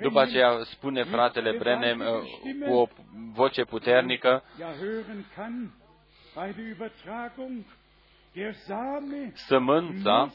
[0.00, 2.86] După aceea spune fratele Brenem uh, cu o
[3.34, 4.42] voce puternică,
[9.34, 10.32] Sămânța,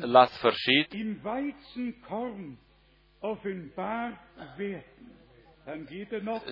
[0.00, 0.92] la sfârșit,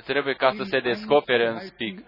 [0.05, 2.05] trebuie ca să se descopere în spic.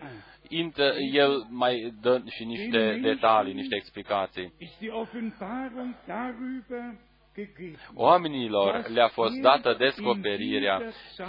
[0.49, 4.53] intră, el mai dă și niște detalii, niște explicații.
[4.59, 6.99] ist die Offenbarung darüber
[7.35, 7.79] gegeben.
[7.95, 10.83] Oamenilor le-a fost dată descoperirea,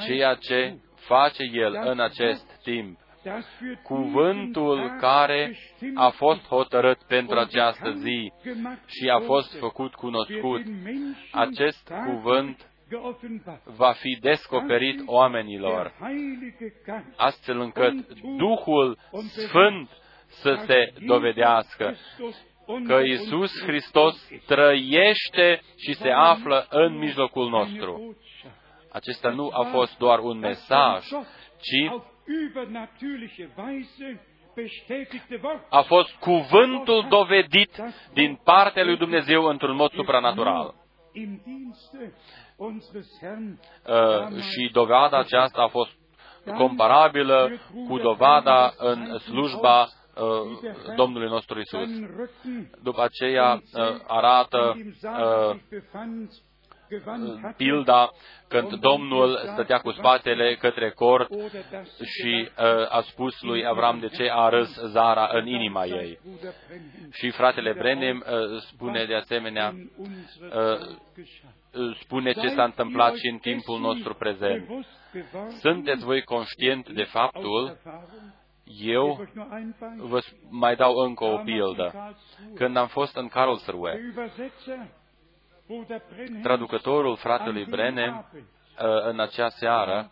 [0.06, 3.00] ceea ce face El în acest timp.
[3.28, 8.04] Das für diesen Cuvântul Tag care bestimmt a fost ist hotărât pentru und această bekannt
[8.04, 10.64] zi gemacht și a fost wurde, făcut für cunoscut.
[10.64, 13.62] den Menschen Acest dadurch cuvânt geoffenbart.
[13.66, 16.56] va fi descoperit oamenilor, Der Heilige
[16.86, 18.98] Geist astfel încât Duhul
[19.48, 19.90] Sfânt
[20.28, 21.96] să se dovedească
[22.88, 28.18] că Isus Hristos trăiește și se află în mijlocul nostru.
[28.92, 31.06] Acesta nu a fost doar un mesaj,
[31.60, 31.92] ci
[35.70, 37.72] a fost cuvântul dovedit
[38.14, 40.76] din partea lui Dumnezeu într-un mod supranatural.
[43.88, 45.92] Uh, și dovada aceasta a fost
[46.58, 47.52] comparabilă
[47.88, 51.90] cu dovada în slujba uh, Domnului nostru Isus.
[52.84, 53.62] După aceea uh,
[54.08, 55.56] arată uh,
[57.58, 58.10] pilda
[58.48, 61.30] când Domnul stătea cu spatele către cort
[62.04, 66.20] și uh, a spus lui Avram de ce a râs Zara în inima ei.
[67.12, 69.98] Și fratele Brenem uh, spune de asemenea, uh,
[72.02, 74.70] spune ce s-a întâmplat și în timpul nostru prezent.
[75.60, 77.78] Sunteți voi conștient de faptul,
[78.80, 79.28] eu
[79.98, 80.20] vă
[80.50, 82.16] mai dau încă o pildă.
[82.56, 84.00] Când am fost în Karlsruhe,
[86.42, 88.26] traducătorul fratelui Brenem
[89.10, 90.12] în acea seară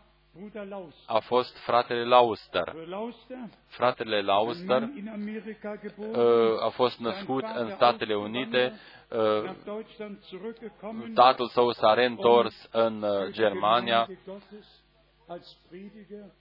[1.06, 2.74] a fost fratele Lauster.
[3.68, 4.90] Fratele Lauster
[6.66, 8.80] a fost născut în Statele Unite,
[11.14, 14.08] tatăl său s-a reîntors în Germania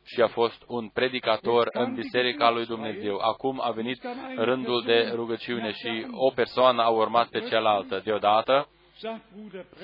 [0.04, 3.18] și a fost un predicator în Biserica lui Dumnezeu.
[3.18, 4.02] Acum a venit
[4.36, 8.00] rândul de rugăciune și o persoană a urmat pe cealaltă.
[8.04, 8.68] Deodată,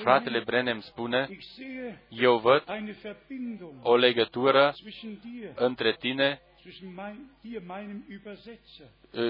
[0.03, 1.29] fratele Brenem spune,
[2.09, 2.65] eu văd
[3.83, 4.75] o legătură
[5.55, 6.41] între tine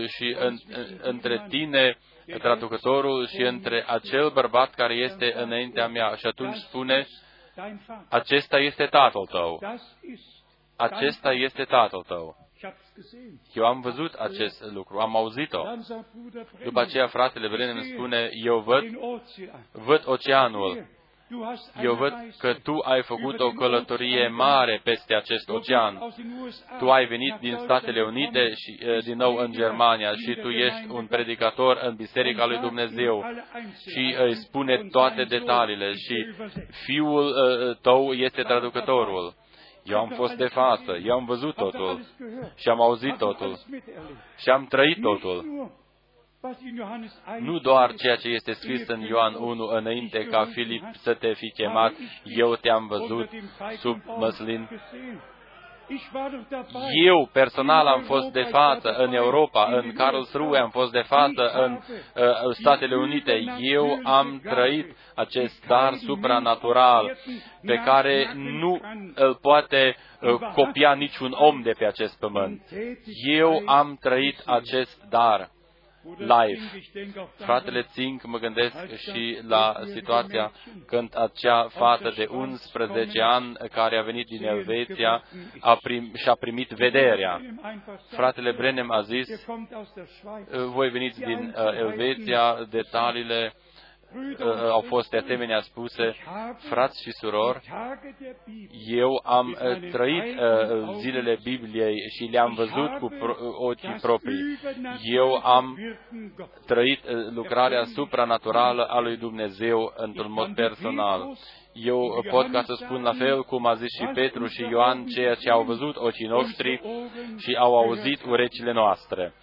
[0.07, 0.59] și în,
[1.02, 1.98] între tine,
[2.39, 6.15] traducătorul, și între acel bărbat care este înaintea mea.
[6.15, 7.07] Și atunci spune,
[8.09, 9.61] acesta este tatăl tău.
[10.77, 12.49] Acesta este tatăl tău.
[13.55, 15.62] Eu am văzut acest lucru, am auzit-o.
[16.64, 18.85] După aceea fratele Brenem spune, eu văd,
[19.72, 20.86] văd oceanul.
[21.82, 26.14] Eu văd că tu ai făcut o călătorie mare peste acest ocean.
[26.78, 31.06] Tu ai venit din Statele Unite și din nou în Germania și tu ești un
[31.06, 33.24] predicator în Biserica lui Dumnezeu
[33.90, 36.27] și îi spune toate detaliile și
[36.85, 37.35] fiul
[37.82, 39.35] tău este traducătorul.
[39.85, 42.01] Eu am fost de față, eu am văzut totul
[42.57, 43.59] și am auzit totul
[44.36, 45.70] și am trăit totul.
[47.40, 51.51] Nu doar ceea ce este scris în Ioan 1 înainte ca Filip să te fi
[51.51, 51.93] chemat,
[52.24, 53.28] eu te-am văzut
[53.78, 54.69] sub măslin.
[57.04, 61.72] Eu personal am fost de față în Europa, în Karlsruhe am fost de față în
[61.72, 63.44] uh, Statele Unite.
[63.58, 67.16] Eu am trăit acest dar supranatural
[67.62, 68.80] pe care nu
[69.14, 72.62] îl poate uh, copia niciun om de pe acest pământ.
[73.24, 75.50] Eu am trăit acest dar
[76.18, 76.60] live.
[77.36, 80.52] Fratele Țink, mă gândesc și la situația
[80.86, 85.22] când acea fată de 11 ani care a venit din Elveția
[85.60, 87.40] a prim, și-a primit vederea.
[88.10, 89.44] Fratele Brenem a zis,
[90.51, 93.52] voi veniți din uh, Elveția, detaliile
[94.70, 96.15] au fost de asemenea spuse,
[96.69, 97.61] frați și surori,
[98.87, 99.57] eu am
[99.91, 100.39] trăit
[100.99, 103.11] zilele Bibliei și le-am văzut cu
[103.59, 104.59] ochii proprii.
[105.03, 105.78] Eu am
[106.66, 107.01] trăit
[107.35, 111.37] lucrarea supranaturală a lui Dumnezeu într-un mod personal.
[111.73, 115.35] Eu pot ca să spun la fel cum a zis și Petru și Ioan ceea
[115.35, 116.81] ce au văzut ochii noștri
[117.37, 119.35] și au auzit urechile noastre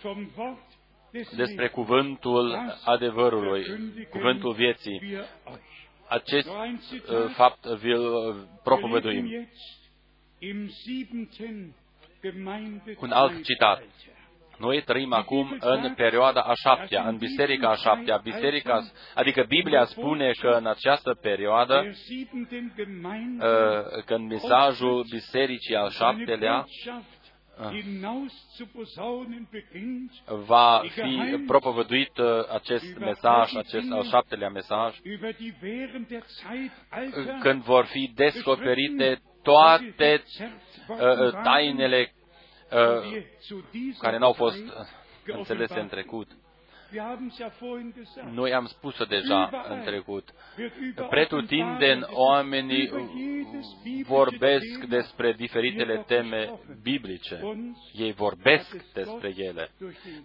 [1.35, 3.65] despre cuvântul adevărului,
[4.09, 5.01] cuvântul vieții.
[6.07, 9.49] Acest uh, fapt vi-l propovăduim.
[12.99, 13.83] Un alt citat.
[14.57, 18.17] Noi trăim acum în perioada a șaptea, în biserica a șaptea.
[18.17, 21.95] Biserica, adică Biblia spune că în această perioadă,
[24.05, 26.65] când mesajul bisericii al șaptelea
[30.45, 32.11] va fi propovăduit
[32.53, 34.95] acest mesaj, acest al șaptelea mesaj,
[37.41, 40.23] când vor fi descoperite toate
[41.43, 42.13] tainele
[42.71, 43.23] uh,
[43.99, 44.63] care n-au fost
[45.25, 46.27] înțelese în trecut.
[48.33, 50.33] Noi am spus-o deja în trecut.
[51.09, 52.89] Pretutindeni oamenii
[54.05, 57.41] vorbesc despre diferitele teme biblice.
[57.93, 59.71] Ei vorbesc despre ele.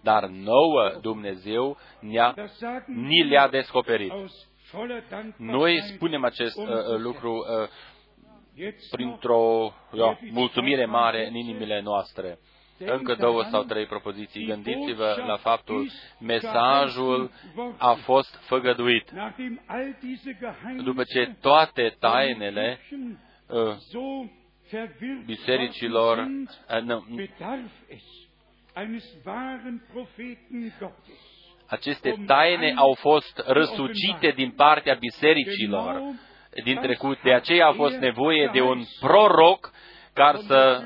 [0.03, 2.35] Dar nouă Dumnezeu ne-a,
[2.85, 4.13] ni le-a descoperit.
[5.37, 6.67] Noi spunem acest uh,
[6.97, 7.69] lucru uh,
[8.91, 12.39] printr-o uh, mulțumire mare în inimile noastre
[12.77, 14.45] încă două sau trei propoziții.
[14.45, 15.89] Gândiți-vă la faptul
[16.19, 17.31] mesajul
[17.77, 19.11] a fost făgăduit.
[20.83, 22.79] După ce toate tainele
[23.47, 23.75] uh,
[25.25, 27.03] bisericilor uh,
[31.67, 36.01] aceste taine au fost răsucite din partea bisericilor
[36.63, 37.21] din trecut.
[37.21, 39.71] De aceea a fost nevoie de un proroc
[40.13, 40.83] care să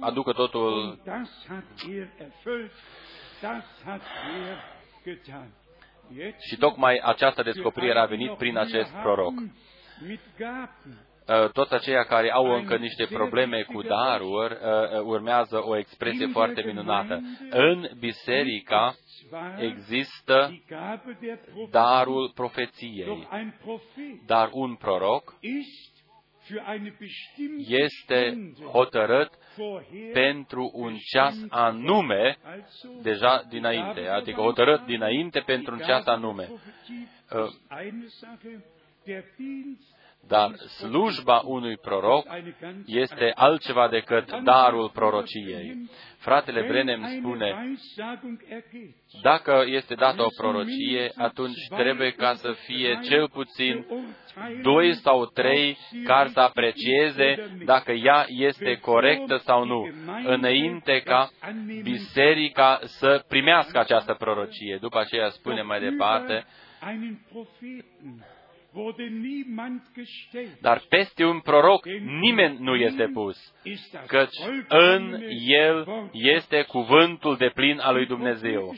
[0.00, 0.98] aducă totul
[6.48, 9.32] și tocmai această descoperire a venit prin acest proroc.
[11.30, 16.26] Uh, toți aceia care au încă niște probleme cu daruri, uh, uh, urmează o expresie
[16.26, 17.20] foarte minunată.
[17.50, 18.94] În biserica
[19.58, 20.62] există
[21.70, 23.28] darul profeției,
[24.26, 25.34] dar un proroc
[27.66, 29.30] este hotărât
[30.12, 32.38] pentru un ceas anume,
[33.02, 36.48] deja dinainte, adică hotărât dinainte pentru un ceas anume.
[40.28, 42.26] Dar slujba unui proroc
[42.86, 45.90] este altceva decât darul prorociei.
[46.18, 47.76] Fratele Brenem spune,
[49.22, 53.86] dacă este dată o prorocie, atunci trebuie ca să fie cel puțin
[54.62, 59.88] doi sau trei care să aprecieze dacă ea este corectă sau nu,
[60.24, 61.30] înainte ca
[61.82, 64.78] biserica să primească această prorocie.
[64.80, 66.46] După aceea spune mai departe,
[70.60, 71.84] dar peste un proroc
[72.20, 73.54] nimeni nu este pus,
[74.06, 74.36] căci
[74.68, 78.74] în el este cuvântul de plin al lui Dumnezeu.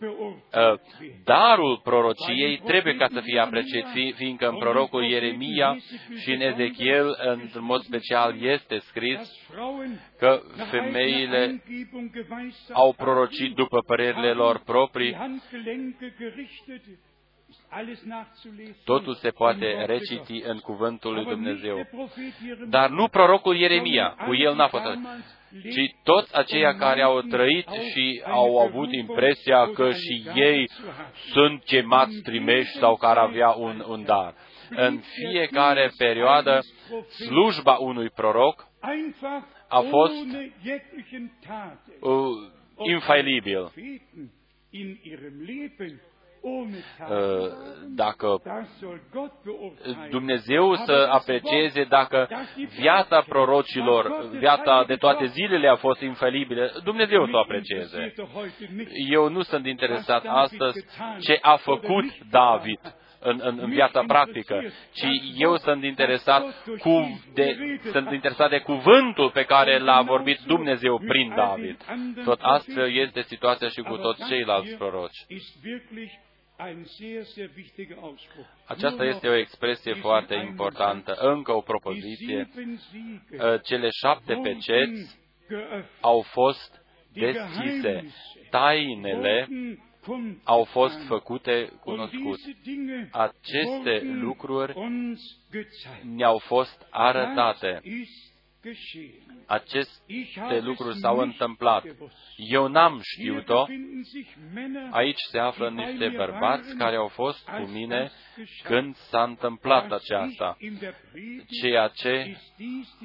[0.00, 0.78] Uh,
[1.24, 5.76] darul prorociei trebuie ca să fie apreciat, fiindcă în prorocul Ieremia
[6.18, 9.48] și în Ezechiel, într-un mod special, este scris
[10.18, 11.62] că femeile
[12.72, 15.16] au prorocit după părerile lor proprii
[18.84, 21.86] Totul se poate reciti în cuvântul lui Dumnezeu.
[22.68, 24.84] Dar nu prorocul Ieremia, cu el n-a fost
[25.62, 30.68] ci toți aceia care au trăit și au avut impresia că și ei
[31.32, 34.34] sunt chemați trimeși sau care avea un, un dar.
[34.70, 36.60] În fiecare perioadă,
[37.08, 38.66] slujba unui proroc
[39.68, 40.24] a fost
[42.00, 42.32] uh,
[42.82, 43.72] infailibil
[44.70, 46.15] Uh,
[47.94, 48.42] dacă
[50.10, 52.28] Dumnezeu să aprecieze dacă
[52.78, 58.14] viața prorocilor, viața de toate zilele a fost infalibilă, Dumnezeu să o aprecieze.
[59.10, 60.86] Eu nu sunt interesat astăzi
[61.20, 62.80] ce a făcut David
[63.20, 65.06] în, în, în viața practică, ci
[65.36, 66.42] eu sunt interesat,
[66.78, 67.56] cu de,
[67.92, 71.84] sunt interesat de cuvântul pe care l-a vorbit Dumnezeu prin David.
[72.24, 75.26] Tot astfel este situația și cu toți ceilalți proroci.
[78.66, 81.14] Aceasta este o expresie foarte importantă.
[81.18, 82.48] Încă o propoziție.
[83.38, 85.18] Ă, cele șapte peceți
[86.00, 86.80] au fost
[87.12, 88.04] deschise.
[88.50, 89.48] Tainele
[90.44, 92.56] au fost făcute cunoscute.
[93.10, 94.74] Aceste lucruri
[96.02, 97.80] ne-au fost arătate
[99.46, 101.84] aceste lucruri s-au întâmplat.
[102.36, 103.64] Eu n-am știut-o.
[104.90, 108.10] Aici se află niște bărbați care au fost cu mine
[108.62, 110.56] când s-a întâmplat aceasta.
[111.60, 112.36] Ceea ce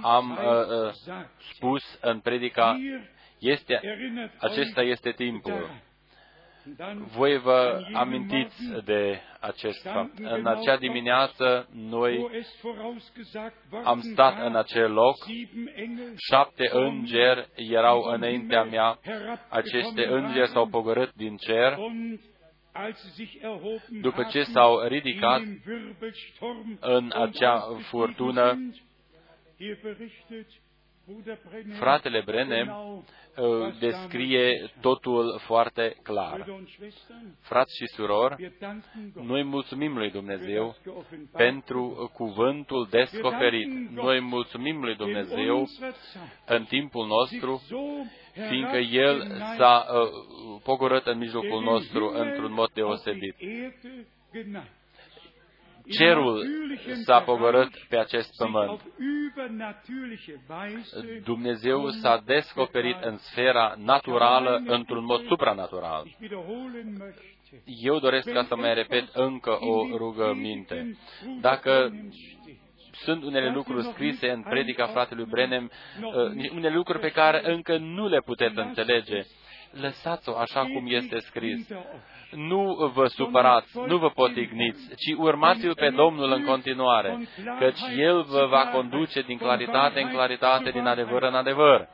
[0.01, 2.77] am uh, uh, spus în predica
[3.39, 3.79] este,
[4.39, 5.69] acesta este timpul
[7.15, 10.17] voi vă amintiți de acest fapt.
[10.17, 12.29] În acea dimineață noi
[13.83, 15.15] am stat în acel loc,
[16.29, 18.99] șapte îngeri erau înaintea mea,
[19.49, 21.77] aceste îngeri s-au pogorât din cer,
[24.01, 25.41] după ce s-au ridicat
[26.79, 27.59] în acea
[27.89, 28.57] furtună,
[31.79, 36.45] Fratele Brenem uh, descrie totul foarte clar.
[37.39, 38.51] Frați și surori,
[39.13, 40.75] noi mulțumim lui Dumnezeu
[41.31, 43.89] pentru cuvântul descoperit.
[43.89, 45.67] Noi mulțumim lui Dumnezeu
[46.45, 47.61] în timpul nostru,
[48.49, 53.35] fiindcă El s-a uh, pogorât în mijlocul nostru într-un mod deosebit
[55.91, 56.45] cerul
[57.03, 58.81] s-a pogorât pe acest pământ.
[61.23, 66.05] Dumnezeu s-a descoperit în sfera naturală într-un mod supranatural.
[67.65, 70.97] Eu doresc ca să mai repet încă o rugăminte.
[71.41, 71.91] Dacă
[72.91, 78.07] sunt unele lucruri scrise în predica fratelui Brenem, uh, unele lucruri pe care încă nu
[78.07, 79.25] le puteți înțelege.
[79.71, 81.67] Lăsați-o așa cum este scris.
[82.31, 87.27] nu vă supărați, nu vă potigniți, ci urmați-L pe Domnul în continuare,
[87.59, 91.87] căci El vă va conduce din claritate în claritate, din adevăr în adevăr.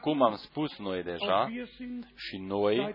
[0.00, 1.50] Cum am spus noi deja,
[2.16, 2.94] și noi,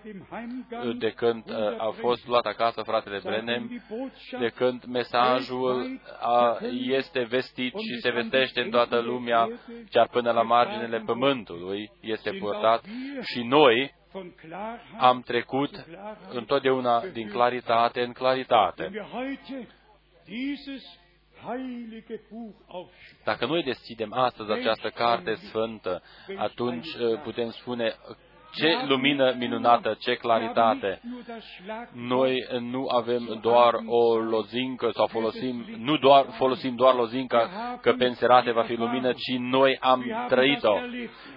[0.98, 3.84] de când uh, a fost luat acasă fratele Brenem,
[4.40, 9.50] de când mesajul a, este vestit și se vestește în toată lumea,
[9.90, 12.84] chiar până la marginile pământului, este purtat,
[13.22, 13.94] și noi,
[14.98, 15.86] am trecut
[16.30, 18.91] întotdeauna din claritate în claritate.
[23.24, 26.02] Dacă noi deschidem astăzi această carte sfântă,
[26.38, 27.95] atunci uh, putem spune
[28.53, 31.02] ce lumină minunată, ce claritate.
[31.94, 37.49] Noi nu avem doar o lozincă sau folosim, nu doar, folosim doar lozinca
[37.82, 40.80] că pe înserate va fi lumină, ci noi am trăit-o.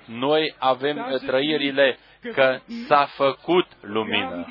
[0.05, 1.99] Noi avem trăirile
[2.33, 4.47] că s-a făcut lumină.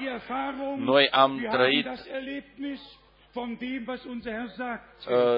[0.78, 1.94] Noi am trăit uh,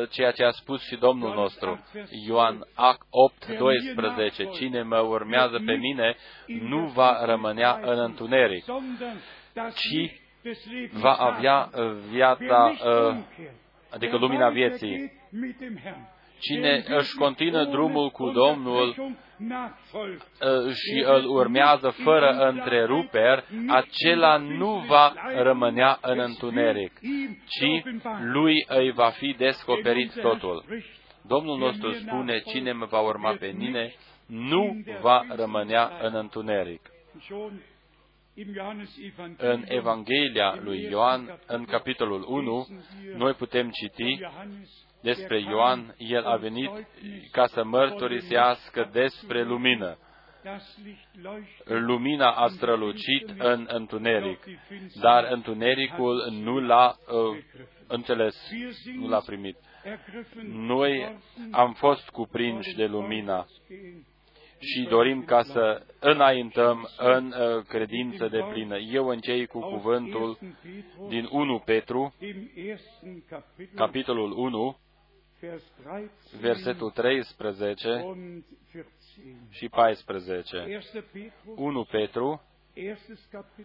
[0.10, 1.84] ceea ce a spus și Domnul nostru,
[2.28, 2.68] Ioan
[3.10, 6.16] 8, 12, cine mă urmează pe mine
[6.46, 8.66] nu va rămânea în întuneric,
[9.74, 10.20] ci
[10.92, 11.70] va avea
[12.10, 13.18] viața, uh,
[13.90, 15.12] adică lumina vieții.
[16.40, 19.12] Cine își continuă drumul cu Domnul uh,
[20.72, 27.00] și îl urmează fără întreruperi, acela nu va rămânea în întuneric,
[27.46, 27.84] ci
[28.22, 30.66] lui îi va fi descoperit totul.
[31.28, 33.94] Domnul nostru spune, cine mă va urma pe mine,
[34.26, 36.82] nu va rămânea în întuneric.
[39.38, 42.68] În Evanghelia lui Ioan, în capitolul 1,
[43.16, 44.20] noi putem citi
[45.02, 46.72] despre Ioan, el a venit
[47.32, 49.98] ca să mărturisească despre lumină.
[51.64, 54.44] Lumina a strălucit în întuneric,
[55.02, 57.38] dar întunericul nu l-a uh,
[57.88, 58.36] înțeles,
[59.00, 59.58] nu l-a primit.
[60.52, 61.18] Noi
[61.52, 63.48] am fost cuprinși de lumina
[64.60, 68.78] și dorim ca să înaintăm în uh, credință de plină.
[68.78, 70.38] Eu închei cu cuvântul
[71.08, 72.14] din 1 Petru,
[73.76, 74.78] capitolul 1,
[76.40, 78.06] versetul 13
[79.50, 80.80] și 14.
[81.56, 82.42] 1 Petru,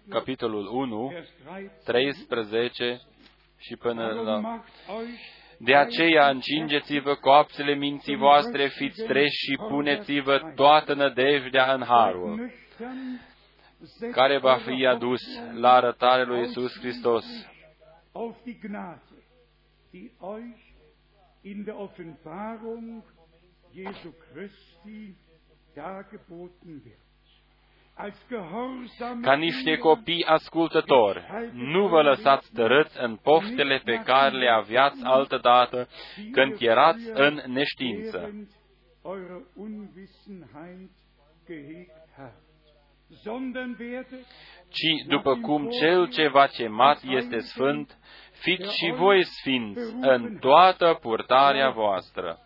[0.09, 1.13] capitolul 1,
[1.85, 3.01] 13
[3.59, 4.65] și până la...
[5.59, 12.53] De aceea încingeți-vă coapsele minții voastre, fiți treși și puneți-vă toată nădejdea în harul,
[14.13, 15.21] care va fi adus
[15.55, 17.25] la arătarea lui Iisus Hristos
[29.23, 35.89] Ca niște copii ascultători, nu vă lăsați tărâți în poftele pe care le aveați altădată
[36.33, 38.31] când erați în neștiință,
[44.69, 47.99] ci după cum cel ce v-a chemat este sfânt,
[48.43, 52.39] fiți și voi sfinți în toată purtarea voastră.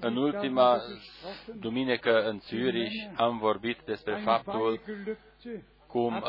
[0.00, 0.78] În ultima
[1.58, 4.80] duminică în Zürich am vorbit despre faptul
[5.86, 6.22] cum uh,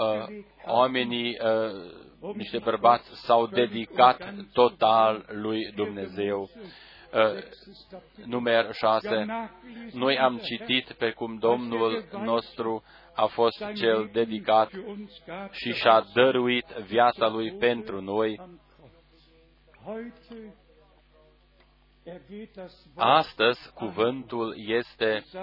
[0.65, 1.37] oamenii,
[2.21, 6.41] uh, niște bărbați, s-au dedicat total lui Dumnezeu.
[6.41, 6.49] Uh,
[8.26, 9.26] numer 6,
[9.91, 12.84] noi am citit pe cum Domnul nostru
[13.15, 14.69] a fost cel dedicat
[15.52, 18.39] și și-a dăruit viața lui pentru noi.
[22.95, 25.41] Astăzi cuvântul este uh,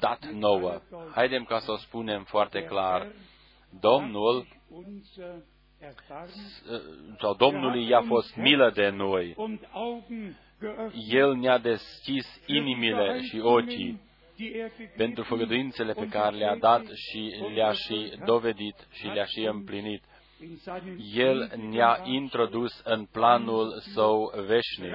[0.00, 0.80] dat nouă.
[1.14, 3.12] Haidem ca să o spunem foarte clar.
[3.80, 4.46] Domnul
[7.18, 9.36] sau Domnului i-a fost milă de noi.
[11.08, 14.00] El ne-a deschis inimile și ochii
[14.96, 20.02] pentru făgăduințele pe care le-a dat și le-a și dovedit și le-a și împlinit.
[21.14, 24.94] El ne-a introdus în planul său veșnic.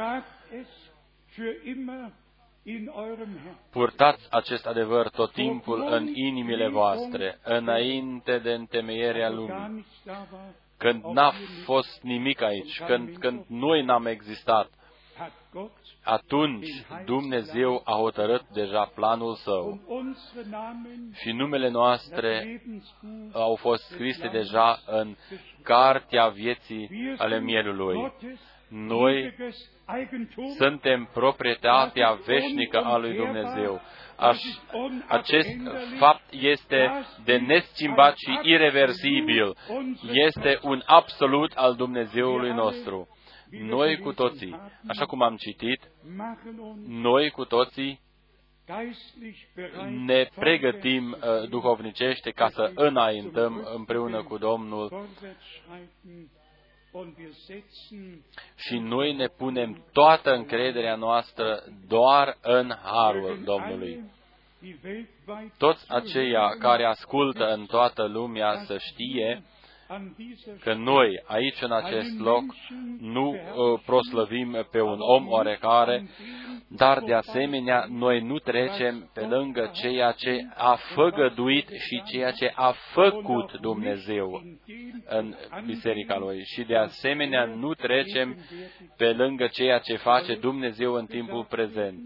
[3.72, 9.86] Purtați acest adevăr tot timpul în inimile voastre, înainte de întemeierea lumii,
[10.78, 11.34] când n-a
[11.64, 14.70] fost nimic aici, când, când noi n-am existat,
[16.04, 16.68] atunci
[17.06, 19.80] Dumnezeu a hotărât deja planul său
[21.14, 22.62] și numele noastre
[23.34, 25.16] au fost scrise deja în
[25.64, 28.14] cartea vieții ale mielului.
[28.70, 29.34] Noi
[30.58, 33.82] suntem proprietatea veșnică a lui Dumnezeu.
[34.16, 34.38] Aș,
[35.08, 35.50] acest
[35.98, 39.56] fapt este de neschimbat și irreversibil.
[40.12, 43.08] Este un absolut al Dumnezeului nostru.
[43.60, 45.92] Noi cu toții, așa cum am citit,
[46.88, 48.04] noi cu toții
[50.06, 55.08] ne pregătim uh, duhovnicește ca să înaintăm împreună cu Domnul
[58.56, 64.04] și noi ne punem toată încrederea noastră doar în Harul Domnului.
[65.58, 69.44] Toți aceia care ascultă în toată lumea să știe
[70.60, 72.44] că noi, aici în acest loc,
[73.00, 76.10] nu uh, proslăvim pe un om oarecare,
[76.68, 82.52] dar de asemenea noi nu trecem pe lângă ceea ce a făgăduit și ceea ce
[82.56, 84.42] a făcut Dumnezeu
[85.06, 85.36] în
[85.66, 86.44] biserica lui.
[86.46, 88.38] Și de asemenea nu trecem
[88.98, 92.00] pe lângă ceea ce face Dumnezeu în timpul prezent.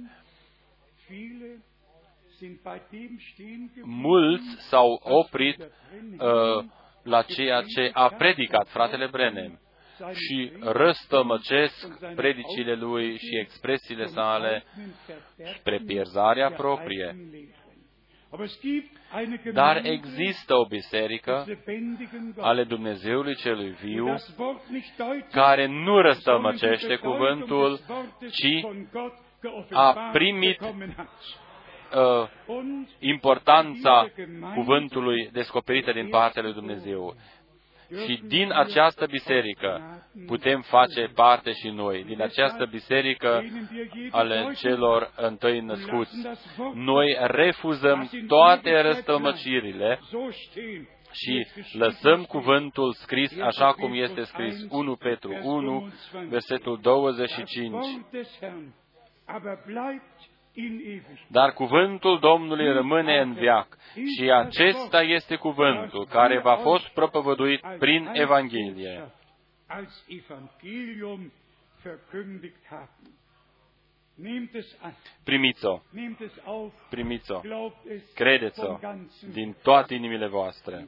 [3.83, 6.65] Mulți s-au oprit uh,
[7.03, 9.59] la ceea ce a predicat fratele Brenem
[10.13, 14.63] și răstămăcesc predicile lui și expresiile sale
[15.57, 17.15] spre pierzarea proprie.
[19.53, 21.45] Dar există o biserică
[22.37, 24.15] ale Dumnezeului celui viu
[25.31, 27.79] care nu răstămăcește cuvântul,
[28.31, 28.65] ci
[29.71, 30.59] a primit
[31.95, 32.29] uh,
[32.99, 34.07] importanța
[34.53, 37.15] cuvântului descoperită din partea lui Dumnezeu.
[38.05, 43.43] Și din această biserică putem face parte și noi, din această biserică
[44.11, 46.15] ale celor întâi născuți.
[46.73, 49.99] Noi refuzăm toate răstălmăcirile
[51.11, 51.47] și
[51.77, 55.91] lăsăm cuvântul scris așa cum este scris 1 Petru 1,
[56.29, 57.75] versetul 25.
[61.27, 63.77] Dar cuvântul Domnului rămâne în viac
[64.17, 69.11] și acesta este cuvântul care v-a fost propovăduit prin Evanghelie.
[75.23, 75.79] Primiți-o,
[76.89, 77.41] primiți-o,
[78.13, 78.77] credeți-o
[79.31, 80.87] din toate inimile voastre.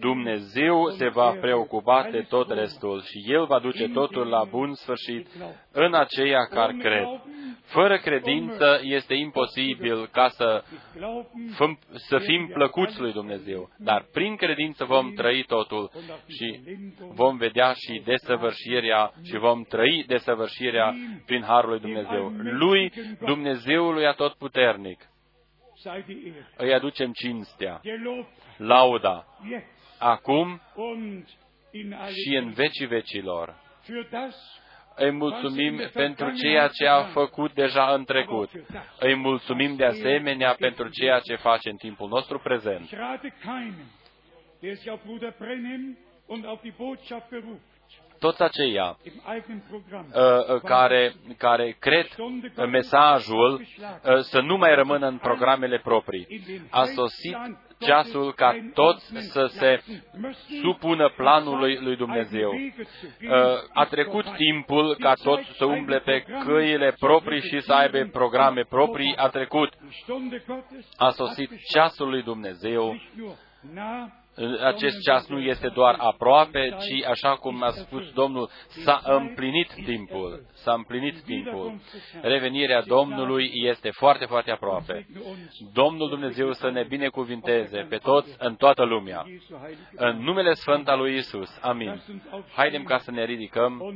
[0.00, 5.28] Dumnezeu se va preocupa de tot restul și El va duce totul la bun sfârșit
[5.72, 7.06] în aceia care cred.
[7.64, 10.64] Fără credință este imposibil ca să,
[11.56, 15.90] fim, să fim plăcuți lui Dumnezeu, dar prin credință vom trăi totul
[16.26, 16.60] și
[17.14, 20.94] vom vedea și desăvârșirea și vom trăi desăvârșirea
[21.26, 22.32] prin Harul lui Dumnezeu.
[22.42, 25.11] Lui, Dumnezeului atotputernic,
[26.56, 27.80] îi aducem cinstea.
[28.56, 29.26] Lauda,
[29.98, 30.60] acum
[32.08, 33.54] și în vecii vecilor.
[34.96, 38.50] Îi mulțumim pentru ceea ce a făcut deja în trecut.
[38.98, 42.88] Îi mulțumim de asemenea pentru ceea ce face în timpul nostru prezent
[48.24, 52.06] toți aceia uh, care, care cred
[52.70, 56.26] mesajul uh, să nu mai rămână în programele proprii.
[56.70, 57.36] A sosit
[57.78, 59.82] ceasul ca toți să se
[60.62, 62.50] supună planului lui Dumnezeu.
[62.50, 62.68] Uh,
[63.72, 69.16] a trecut timpul ca toți să umble pe căile proprii și să aibă programe proprii.
[69.16, 69.72] A trecut.
[70.96, 72.96] A sosit ceasul lui Dumnezeu
[74.64, 80.46] acest ceas nu este doar aproape, ci, așa cum a spus Domnul, s-a împlinit timpul.
[80.52, 81.80] S-a împlinit timpul.
[82.22, 85.06] Revenirea Domnului este foarte, foarte aproape.
[85.72, 89.24] Domnul Dumnezeu să ne binecuvinteze pe toți în toată lumea.
[89.96, 91.58] În numele Sfânt al lui Isus.
[91.60, 92.02] Amin.
[92.54, 93.80] Haidem ca să ne ridicăm.
[93.80, 93.94] Uh,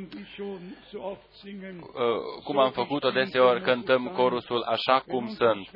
[2.45, 5.71] cum am făcut-o deseori, cântăm corusul așa cum sunt.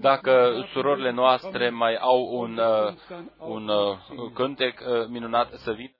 [0.00, 2.94] Dacă surorile noastre mai au un, uh,
[3.46, 3.98] un uh,
[4.34, 5.92] cântec minunat să vină.